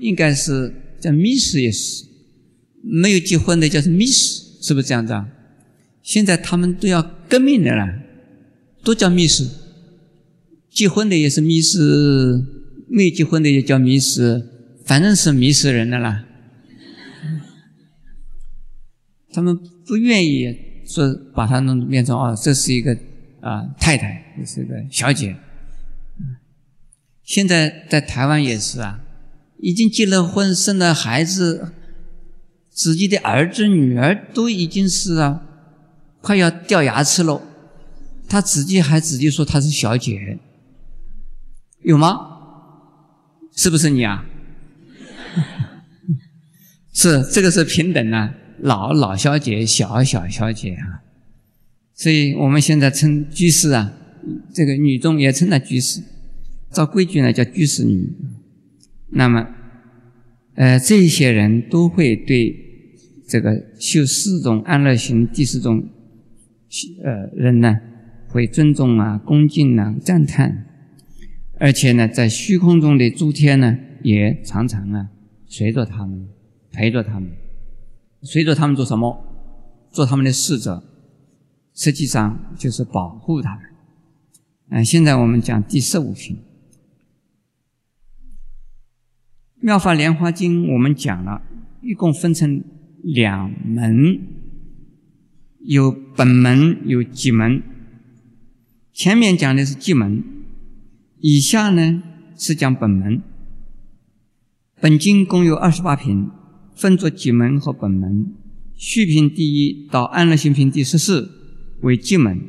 [0.00, 2.04] 应该是叫 Miss 也是。
[2.82, 5.28] 没有结婚的叫 Miss，是不是这样子啊？
[6.02, 7.86] 现在他们都要革命的了，
[8.82, 9.44] 都叫 Miss。
[10.68, 11.78] 结婚的也是 Miss，
[12.88, 14.20] 没结婚的也叫 Miss，
[14.84, 16.24] 反正是迷死人的啦。
[19.30, 22.98] 他们不愿意说把它弄变成哦，这是一个
[23.40, 25.36] 啊太太，这是一个小姐。
[27.28, 29.00] 现在在台湾也是啊，
[29.58, 31.74] 已经结了婚，生了孩子。
[32.70, 35.42] 自己的儿子女儿都已经是啊，
[36.22, 37.42] 快要掉牙齿了，
[38.28, 40.38] 他自己还自己说他是小姐，
[41.82, 42.38] 有吗？
[43.54, 44.24] 是不是你啊？
[46.94, 51.04] 是这个是平等啊，老老小姐，小小小姐啊，
[51.94, 53.92] 所以我们现在称居士啊，
[54.54, 56.00] 这个女中也称她居士，
[56.70, 58.12] 照规矩呢叫居士女。
[59.10, 59.46] 那么，
[60.54, 62.64] 呃，这些人都会对。
[63.30, 65.86] 这个修四种安乐行，第四种，
[67.04, 67.78] 呃，人呢
[68.26, 70.64] 会尊重啊、恭敬啊、赞叹，
[71.58, 75.10] 而且呢，在虚空中的诸天呢，也常常啊
[75.46, 76.26] 随着他们，
[76.72, 77.30] 陪着他们，
[78.22, 79.22] 随着他们做什么？
[79.92, 80.82] 做他们的侍者，
[81.74, 83.64] 实际上就是保护他们。
[84.70, 86.36] 嗯，现在我们讲第十五品，
[89.60, 91.42] 《妙法莲华经》，我们讲了
[91.82, 92.62] 一共分成。
[93.00, 94.20] 两门，
[95.60, 97.62] 有本门，有基门。
[98.92, 100.22] 前面讲的是基门，
[101.20, 102.02] 以下呢
[102.36, 103.22] 是讲本门。
[104.80, 106.28] 本经共有二十八品，
[106.74, 108.34] 分作几门和本门。
[108.74, 111.30] 序品第一到安乐行品第十四
[111.82, 112.40] 为基门，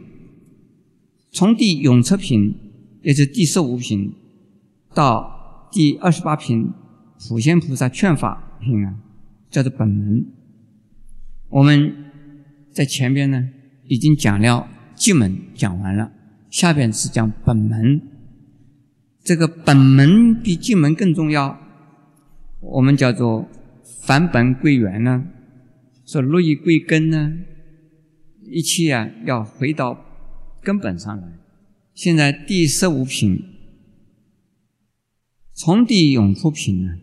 [1.32, 2.55] 从第永彻品
[3.03, 4.14] 也就是第十五品
[4.95, 6.72] 到第二十八品
[7.28, 8.95] 普贤菩萨劝法品啊，
[9.49, 10.26] 叫做本门。
[11.49, 12.11] 我们
[12.72, 13.49] 在前边呢
[13.86, 16.11] 已经讲了进门，讲完了，
[16.49, 18.01] 下边是讲本门。
[19.24, 21.59] 这个本门比进门更重要，
[22.61, 23.47] 我们叫做
[24.01, 25.26] 返本归元呢，
[26.05, 27.34] 说落叶归根呢，
[28.45, 30.05] 一切啊要回到
[30.61, 31.28] 根本上来。
[31.93, 33.43] 现在第十五品，
[35.53, 36.97] 从地永出品呢，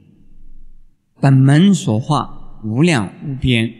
[1.21, 3.73] 本门所化无量无边。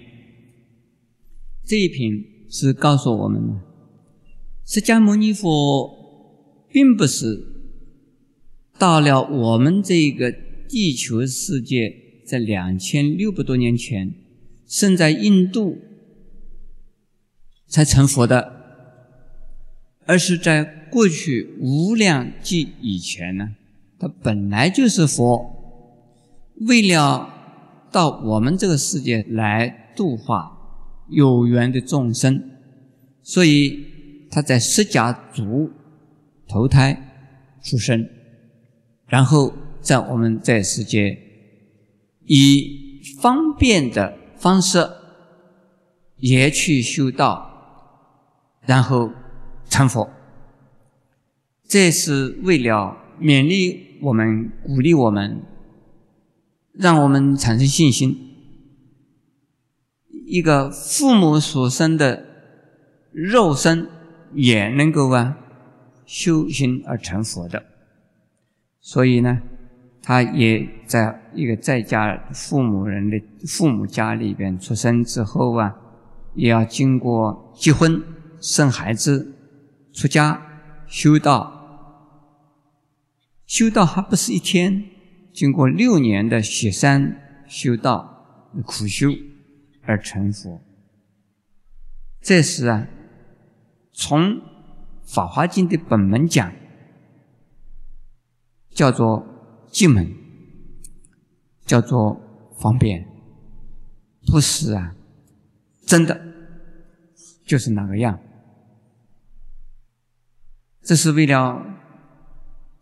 [1.65, 3.61] 这一品是告诉我们，
[4.65, 7.53] 释迦牟尼佛并不是。
[8.79, 10.31] 到了我们这个
[10.69, 11.95] 地球世界，
[12.27, 14.15] 在两千六百多年前，
[14.67, 15.79] 生在印度
[17.67, 18.53] 才成佛的，
[20.05, 23.57] 而是在过去无量纪以前呢，
[23.99, 25.56] 他本来就是佛，
[26.63, 27.29] 为了
[27.93, 30.53] 到我们这个世界来度化
[31.09, 32.51] 有缘的众生，
[33.23, 35.71] 所以他在释迦族
[36.49, 36.97] 投胎
[37.63, 38.09] 出生。
[39.07, 41.17] 然后在我们这世界，
[42.25, 44.85] 以方便的方式
[46.17, 47.49] 也去修道，
[48.63, 49.11] 然后
[49.69, 50.11] 成佛。
[51.69, 55.41] 这是为了勉励我们、鼓励我们，
[56.79, 58.17] 让我们产生信心。
[60.27, 62.25] 一个父母所生的
[63.13, 63.89] 肉身
[64.35, 65.37] 也能够啊
[66.05, 67.65] 修行而成佛的。
[68.81, 69.41] 所以呢，
[70.03, 75.75] 他也在一个在家父母人的父母家里边出生之后啊，
[76.35, 78.03] 也要经过结婚、
[78.41, 79.35] 生孩子、
[79.93, 80.41] 出家、
[80.87, 81.53] 修道。
[83.47, 84.85] 修道还不是一天，
[85.37, 89.11] 经过六年的雪山修道苦修
[89.83, 90.63] 而成佛。
[92.23, 92.89] 这是啊，
[93.93, 94.21] 从
[95.05, 96.53] 《法华经》的本门讲。
[98.71, 99.27] 叫做
[99.71, 100.15] 进门，
[101.65, 102.21] 叫做
[102.59, 103.09] 方便，
[104.27, 104.95] 不是啊，
[105.87, 106.21] 真的
[107.47, 108.21] 就是那个样。
[110.83, 111.65] 这是为了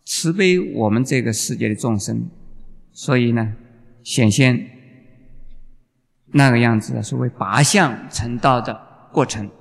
[0.03, 2.29] 慈悲我们这个世界的众生，
[2.95, 3.55] 所以呢，
[4.03, 4.69] 显现
[6.27, 9.51] 那个样子的所谓八相成道的过程。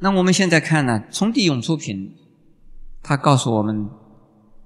[0.00, 2.16] 那我们现在看呢，从地涌出品，
[3.02, 3.90] 他告诉我们。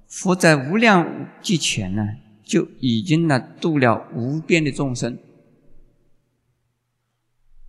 [0.07, 2.07] 佛在无量劫前呢，
[2.43, 5.17] 就已经呢度了无边的众生。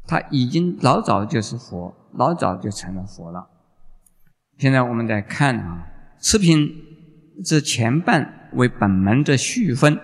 [0.07, 3.49] 他已经老早就是佛，老早就成了佛了。
[4.59, 5.87] 现在我们再看啊，
[6.21, 6.71] 持品
[7.43, 9.99] 这前半为本门的序分，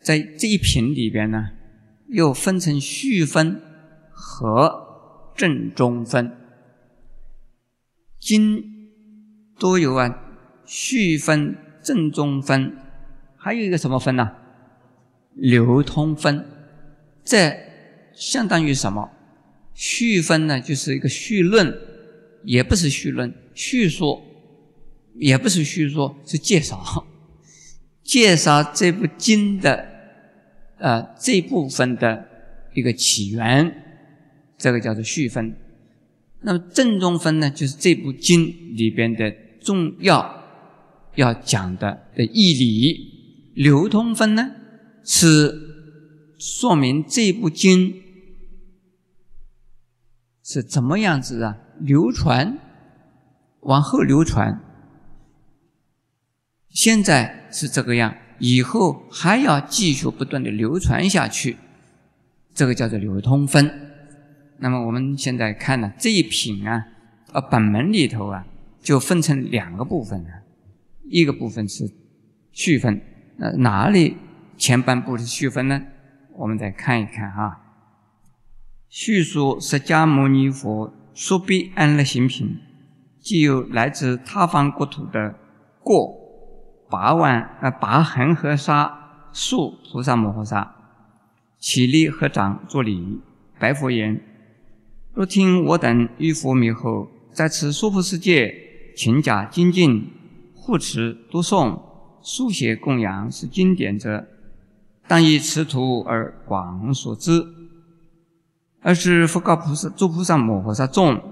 [0.00, 1.50] 在这一品里边呢，
[2.08, 3.60] 又分成序分
[4.10, 6.32] 和正中分。
[8.18, 8.62] 经
[9.58, 10.22] 都有啊。
[10.68, 12.76] 序分、正中分，
[13.36, 14.32] 还有一个什么分呢？
[15.34, 16.44] 流通分。
[17.24, 17.56] 这
[18.12, 19.08] 相当于什么？
[19.74, 21.72] 序分呢，就是一个序论，
[22.42, 24.20] 也不是序论，叙说，
[25.18, 27.06] 也不是叙说，是介绍，
[28.02, 29.86] 介绍这部经的
[30.78, 32.28] 呃这部分的
[32.74, 33.82] 一个起源，
[34.56, 35.56] 这个叫做序分。
[36.42, 38.46] 那么正中分呢，就是这部经
[38.76, 40.34] 里边的重要。
[41.16, 44.50] 要讲的的义理，流通分呢，
[45.02, 45.58] 是
[46.38, 48.02] 说明这部经
[50.44, 51.56] 是怎么样子啊？
[51.80, 52.58] 流传，
[53.60, 54.62] 往后流传，
[56.76, 61.56] 现在是这个样，以后还要继续不断的流传下去，
[62.52, 63.94] 这个叫做流通分。
[64.58, 66.84] 那么我们现在看呢，这一品啊，
[67.32, 68.44] 呃，本门里头啊，
[68.82, 70.28] 就分成两个部分了。
[71.08, 71.90] 一个部分是
[72.52, 73.00] 序分，
[73.38, 74.18] 那哪里
[74.58, 75.82] 前半部是序分呢？
[76.34, 77.58] 我们再看一看啊。
[78.90, 82.58] 叙述释迦牟尼佛说彼安乐行品，
[83.18, 85.36] 既有来自他方国土的
[85.80, 86.25] 过
[86.88, 90.76] 八万啊八恒河沙数菩萨摩诃萨，
[91.58, 93.20] 起立合掌作礼，
[93.58, 94.20] 白佛言：
[95.12, 98.54] 若听我等于佛灭后，在此娑婆世界，
[98.96, 100.12] 勤假精进。
[100.54, 101.80] 护持、读诵、
[102.22, 104.26] 书写、供养是经典者，
[105.06, 107.46] 当以此图而广所知。
[108.82, 111.22] 而是佛告菩萨、诸菩萨摩诃萨众：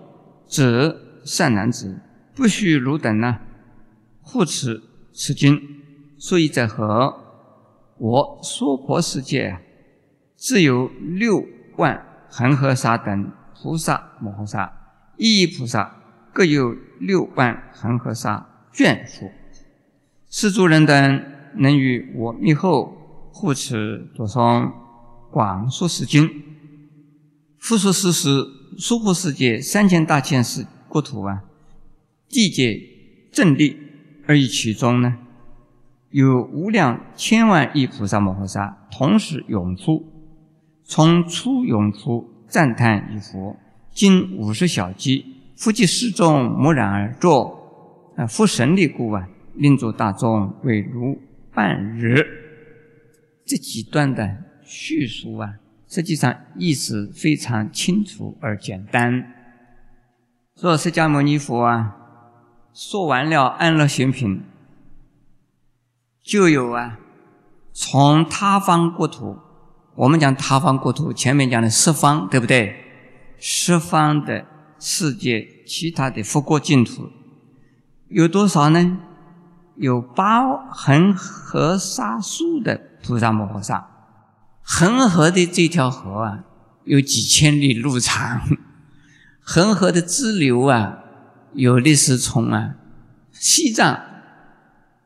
[0.47, 2.01] 子善男子，
[2.35, 3.41] 不许汝等呢
[4.21, 4.81] 护持
[5.15, 5.61] 此经，
[6.19, 7.23] 所以在何？
[7.97, 9.57] 我娑婆世界，
[10.37, 11.47] 自有六
[11.77, 14.73] 万恒河沙等菩萨摩诃萨，
[15.17, 16.03] 一一菩萨
[16.33, 19.31] 各有六万恒河沙眷属。
[20.29, 21.23] 是诸人等
[21.59, 24.73] 能与我密后护持读诵
[25.31, 26.29] 广说是经，
[27.59, 28.45] 复说事实，
[28.77, 31.45] 娑婆世界三千大千世国土啊，
[32.29, 32.81] 地界
[33.33, 33.79] 正立，
[34.27, 35.17] 而以其中呢，
[36.11, 40.05] 有无量千万亿菩萨摩诃萨同时涌出，
[40.85, 43.57] 从出涌出，赞叹一佛，
[43.93, 45.25] 经五十小偈，
[45.57, 49.29] 复即世众默然而坐，啊，复神力故啊。
[49.57, 51.17] 令诸大众为如
[51.53, 52.27] 半日，
[53.47, 55.49] 这几段的叙述啊，
[55.87, 59.33] 实际上意思非常清楚而简单。
[60.57, 62.04] 说释迦牟尼佛啊，
[62.75, 64.43] 说完了安乐行品，
[66.21, 66.99] 就有啊，
[67.73, 69.39] 从他方国土，
[69.95, 72.75] 我们讲他方国土，前面讲的十方，对不对？
[73.39, 74.45] 十方的
[74.81, 77.09] 世界，其他的佛国净土
[78.09, 78.99] 有多少呢？
[79.77, 83.89] 有八恒河沙数的菩萨摩诃萨，
[84.63, 86.45] 恒河的这条河啊，
[86.83, 88.41] 有几千里路长。
[89.41, 91.04] 恒河的支流啊，
[91.55, 92.75] 有的是从啊
[93.33, 94.01] 西藏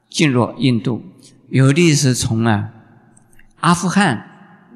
[0.08, 1.02] 进入印度，
[1.48, 2.70] 有的是从啊
[3.60, 4.24] 阿富汗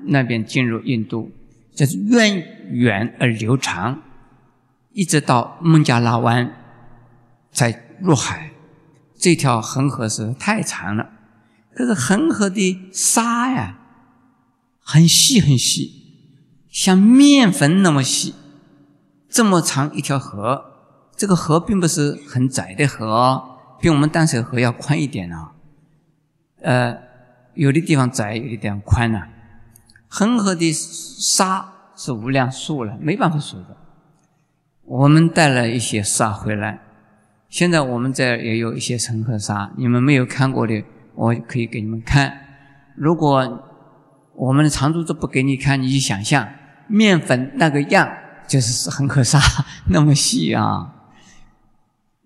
[0.04, 1.32] 那边进入印度，
[1.74, 4.02] 这是源远而流长，
[4.92, 6.54] 一直到孟加拉湾，
[7.50, 8.50] 再入海。
[9.16, 11.10] 这条恒河是太长了，
[11.74, 13.78] 可是恒河的沙呀，
[14.80, 16.26] 很细很细，
[16.68, 18.34] 像面粉那么细。
[19.30, 20.71] 这么长一条河，
[21.22, 23.40] 这个河并不是很窄的河，
[23.80, 25.52] 比我们淡水河要宽一点啊。
[26.62, 26.98] 呃，
[27.54, 29.22] 有的地方窄，有的地方宽呢。
[30.08, 33.76] 恒河的沙是无量数了，没办法数的。
[34.82, 36.80] 我们带了一些沙回来。
[37.48, 40.82] 现在我们这也有一些恒河沙，你们没有看过的，
[41.14, 42.36] 我可以给你们看。
[42.96, 43.62] 如果
[44.34, 46.48] 我们的常住者不给你看，你就想象
[46.88, 48.10] 面粉那个样，
[48.48, 49.38] 就是恒河沙
[49.88, 50.96] 那么细啊，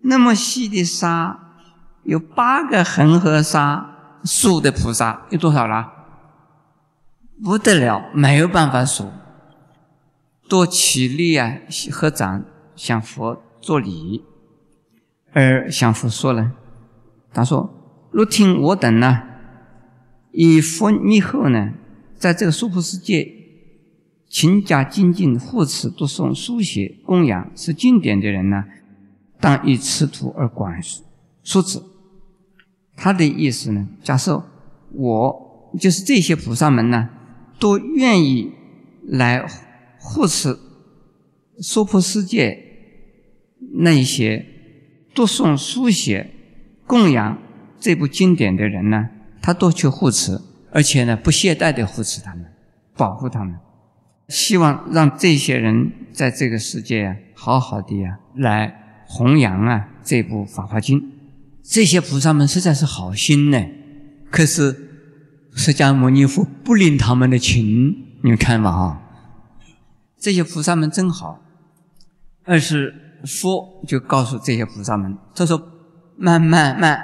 [0.09, 1.39] 那么细的沙，
[2.05, 5.93] 有八个恒河沙数的菩萨有多少了？
[7.43, 9.11] 不得了，没有办法数。
[10.49, 11.59] 多起立啊，
[11.91, 12.45] 合掌
[12.77, 14.25] 向佛作礼。
[15.33, 16.53] 而向佛说了，
[17.35, 17.69] 他说
[18.13, 19.23] ：“若听我等呢，
[20.31, 21.73] 以佛密后呢，
[22.17, 23.33] 在这个娑婆世界，
[24.29, 28.65] 勤加精进护持读诵书写供养是经典的人呢，
[29.41, 30.73] 当以此土而广
[31.43, 31.81] 说之。”
[32.97, 34.43] 他的意思呢，假设
[34.93, 37.09] 我就是这些菩萨们呢，
[37.59, 38.53] 都愿意
[39.07, 39.47] 来
[39.99, 40.59] 护持
[41.59, 42.59] 娑婆世界
[43.75, 44.47] 那一些。
[45.15, 46.31] 读诵、书写、
[46.87, 47.39] 供养
[47.81, 49.09] 这部经典的人呢，
[49.41, 50.39] 他都去护持，
[50.71, 52.45] 而且呢不懈怠的护持他们，
[52.95, 53.59] 保护他们，
[54.29, 61.01] 希望让这些人在这个世界呀，好好的呀来弘扬啊这部《法华经》。
[61.63, 63.65] 这些菩萨们实在是好心呢，
[64.31, 64.91] 可是
[65.55, 69.03] 释迦牟尼佛不领他们的情，你们看吧啊，
[70.19, 71.41] 这些菩萨们真好，
[72.45, 73.03] 二是。
[73.25, 75.61] 佛就告诉这些菩萨们：“他说，
[76.17, 77.01] 慢慢慢，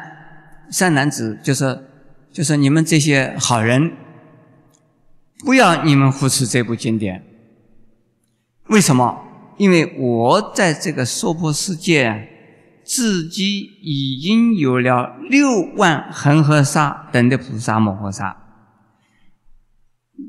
[0.71, 1.87] 善男子，就是
[2.31, 3.93] 就是你们这些好人，
[5.39, 7.25] 不要你们扶持这部经典。
[8.69, 9.25] 为什么？
[9.63, 12.29] 因为我在这个娑婆世界，
[12.85, 18.37] 自己已经有了六万恒河沙等的菩萨摩诃萨，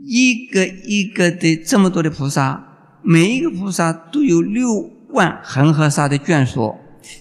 [0.05, 6.75] 一个一个的这么多的菩萨，每一个菩萨都有六。”万恒河沙的眷属，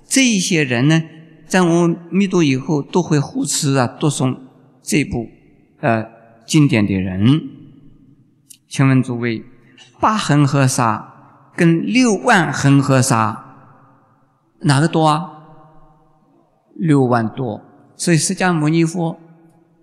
[0.08, 1.02] 这一些人呢，
[1.46, 4.34] 在我密度以后都会护持啊，读诵
[4.82, 5.28] 这部
[5.80, 6.06] 呃
[6.46, 7.42] 经典的人。
[8.66, 9.44] 请问诸位，
[10.00, 11.11] 八恒河沙
[11.56, 13.44] 跟六万恒河沙
[14.60, 15.28] 哪个多啊？
[16.74, 17.60] 六万多，
[17.96, 19.18] 所以释迦牟尼佛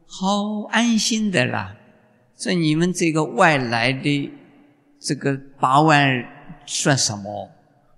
[0.08, 1.76] 好安心的啦。
[2.38, 4.32] 说你们这个外来的
[5.00, 6.10] 这个八万
[6.66, 7.50] 算什么？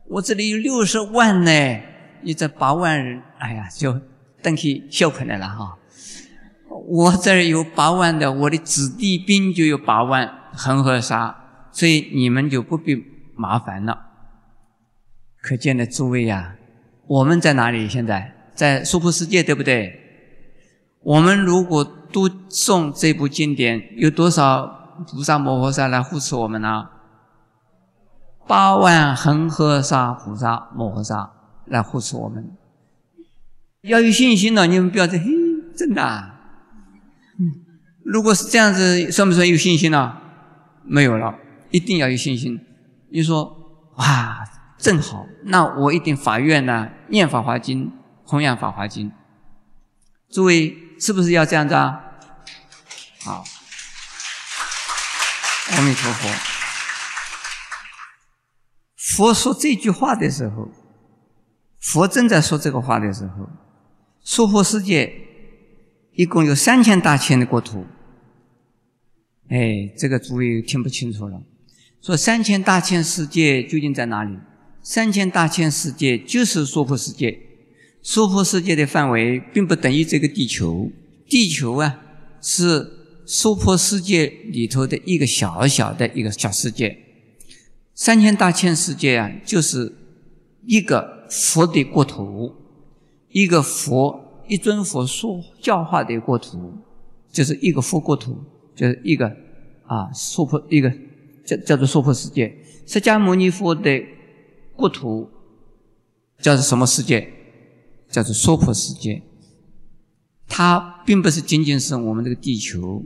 [0.09, 1.81] 我这里有六十万呢，
[2.23, 3.99] 你这八万人，哎呀，就
[4.41, 5.77] 等于小可能了哈。
[6.87, 11.35] 我这儿有八万的，我的子弟兵就有八万恒河沙，
[11.71, 12.95] 所以你们就不必
[13.41, 13.93] 麻烦了。
[15.41, 16.55] 可见的诸位呀，
[17.07, 17.89] 我们在哪里？
[17.89, 19.99] 现在在娑婆世界，对不对？
[21.01, 26.89] 我们如果读诵这部经典，有多少菩萨摩诃萨来护持我们呢？
[28.47, 31.31] 八万恒河沙菩萨摩诃萨
[31.65, 32.51] 来护持我们。
[33.81, 35.25] 要有信心呢，你们不要再嘿，
[35.75, 36.29] 真的。
[38.03, 40.17] 如果是这样子，算不算有信心呢？
[40.83, 41.33] 没有了，
[41.71, 42.59] 一定要有信心。
[43.11, 44.43] 你说哇，
[44.77, 47.91] 正好，那我一定法院呢，念法华经，
[48.23, 49.11] 弘扬法华经。
[50.29, 52.01] 诸位是不是要这样子啊？
[53.23, 53.43] 好，
[55.71, 56.29] 阿弥陀佛。
[58.95, 60.69] 佛说这句话的时候，
[61.81, 63.49] 佛正在说这个话的时候。
[64.23, 65.11] 娑婆世界
[66.13, 67.85] 一共有三千大千的国土，
[69.49, 71.41] 哎，这个诸位听不清楚了。
[72.01, 74.35] 说三千大千世界究竟在哪里？
[74.81, 77.39] 三千大千世界就是娑婆世界。
[78.01, 80.91] 娑婆世界的范围并不等于这个地球，
[81.27, 82.01] 地球啊
[82.41, 82.91] 是
[83.27, 86.97] 娑婆世界里头的一个小小的一个小世界。
[87.93, 89.95] 三千大千世界啊，就是
[90.65, 92.55] 一个佛的国土。
[93.29, 96.73] 一个佛，一尊佛说教化的国土，
[97.31, 98.43] 就是一个佛国土，
[98.75, 99.27] 就是一个
[99.85, 100.91] 啊娑婆一个
[101.45, 102.55] 叫叫做娑婆世界。
[102.85, 104.03] 释迦牟尼佛的
[104.75, 105.29] 国土
[106.39, 107.31] 叫做什么世界？
[108.09, 109.21] 叫做娑婆世界。
[110.47, 113.05] 它并不是仅仅是我们这个地球，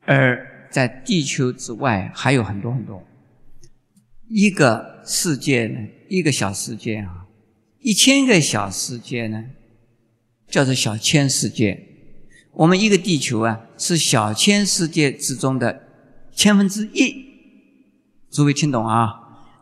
[0.00, 3.02] 而在地球之外还有很多很多。
[4.28, 5.78] 一个世界呢，
[6.08, 7.26] 一个小世界啊。
[7.80, 9.44] 一千个小世界呢，
[10.48, 11.86] 叫做小千世界。
[12.54, 15.84] 我们一个地球啊，是小千世界之中的
[16.32, 17.27] 千分之一。
[18.30, 19.14] 诸位听懂啊？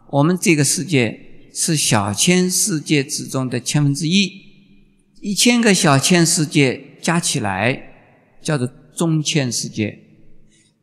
[0.08, 4.44] 我们这个世界是小千世界之中的千分之一。
[5.20, 7.94] 一千个小千世界加起来
[8.42, 9.98] 叫做中千世界。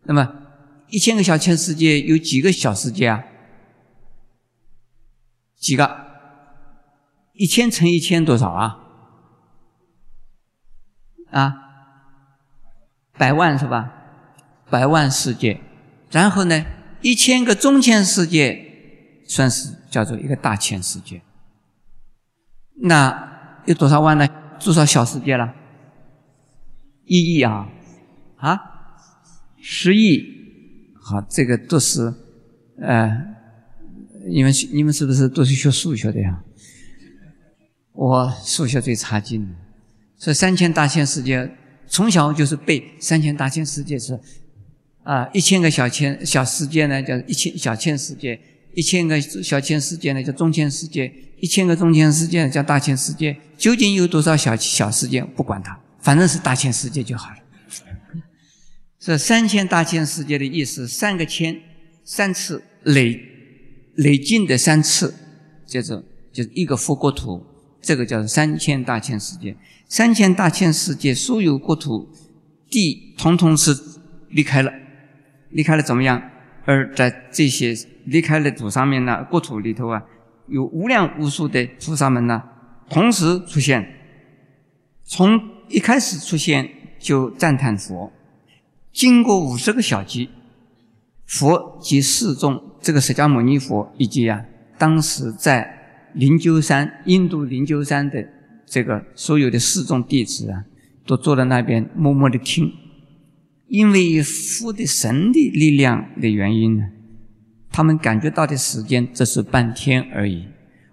[0.04, 0.34] 那么，
[0.90, 3.24] 一千个小千世界有几个小世界啊？
[5.58, 6.04] 几个？
[7.34, 8.80] 一千乘一千多少啊？
[11.32, 11.56] 啊，
[13.18, 13.94] 百万是吧？
[14.70, 15.62] 百万世界，
[16.12, 16.66] 然后呢，
[17.04, 21.22] 一千个中千世界算是叫做一个大千世界。
[22.82, 24.28] 那有多少万呢？
[24.60, 25.54] 多少小世界了？
[27.06, 27.70] 一亿啊？
[28.38, 28.60] 啊？
[29.62, 30.24] 十亿？
[30.96, 32.14] 好，这个都是
[32.80, 33.36] 呃，
[34.26, 36.42] 你们你们是不是都是学数学的呀？
[37.92, 39.54] 我数学最差劲，
[40.16, 44.18] 所以三千大千世界，从小就是背三千大千世界是，
[45.04, 48.40] 啊，一千个小千小世界呢叫一千小千世界，
[48.74, 53.38] 一千个小千世界呢叫中千世界，一千个中千世界叫大千世界。
[53.58, 55.22] 究竟有多少小小世界？
[55.24, 57.38] 不管它，反正是大千世界就好了。
[59.00, 61.60] 这三千大千世界的意思，三个千，
[62.06, 63.20] 三次累
[63.96, 65.14] 累进的三次，
[65.68, 67.46] 就是就是一个佛国土。
[67.82, 69.58] 这个叫三千大千世界，
[69.90, 72.08] 三千大千世界所有国土
[72.70, 73.78] 地，统统是
[74.30, 74.72] 离开了，
[75.54, 76.22] 离开了怎么样？
[76.66, 77.74] 而在这些
[78.06, 80.04] 离开的土上面呢，国土里头啊，
[80.48, 82.44] 有无量无数的菩萨们呢，
[82.90, 83.88] 同时出现。
[85.04, 85.40] 从
[85.70, 88.12] 一开始出现就赞叹佛，
[88.92, 90.30] 经过五十个小集，
[91.26, 94.46] 佛及四众，这个释迦牟尼佛以及啊，
[94.78, 95.80] 当时在。
[96.14, 98.24] 灵鹫山，印度灵鹫山的
[98.68, 100.64] 这个所有的四众弟子啊，
[101.08, 102.72] 都坐在那边默默的听，
[103.74, 106.90] 因为佛的神的力量的原因呢，
[107.72, 110.48] 他们感觉到的时间只是半天而已，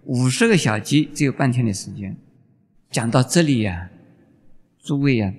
[0.04, 2.16] 五十个小节只有半天的时间。
[2.90, 3.90] 讲到这里呀，
[4.82, 5.30] 诸位呀，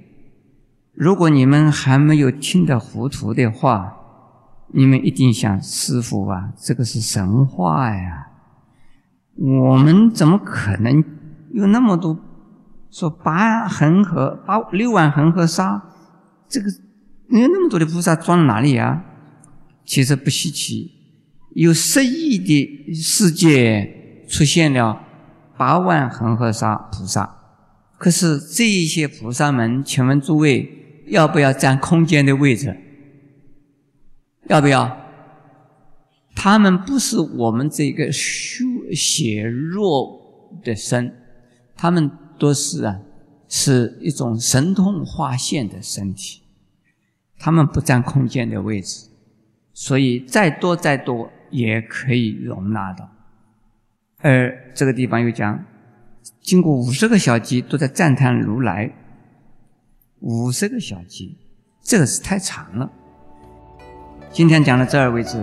[0.94, 3.98] 如果你们还没有听得糊涂的话，
[4.68, 8.28] 你们一定想师傅啊，这个是神话呀。
[9.36, 11.04] 我们怎么可能
[11.54, 12.20] 有那么多
[12.92, 15.82] 说八恒河八六万恒河沙？
[16.48, 16.70] 这个
[17.40, 19.06] 有那么多的菩萨装哪里呀？
[19.86, 20.92] 其实不稀奇，
[21.56, 25.02] 有十亿的世界出现了
[25.58, 27.38] 八万恒河沙菩萨。
[27.98, 32.76] 可是这一些菩萨们，请问诸位要不要占空间的位置？
[34.48, 34.98] 要不要？
[36.36, 41.14] 他们不是我们这个虚血弱的身，
[41.76, 42.10] 他们
[42.40, 43.00] 都是啊，
[43.48, 46.42] 是一种神通化现的身体，
[47.44, 49.08] 他们不占空间的位置，
[49.74, 53.10] 所以再多再多也可以容纳的。
[54.20, 55.66] 而这个地方又讲，
[56.40, 58.94] 经过五十个小节都在赞叹如来，
[60.20, 61.32] 五十个小节，
[61.82, 62.92] 这个是太长了。
[64.32, 65.38] 今天讲到这儿为止。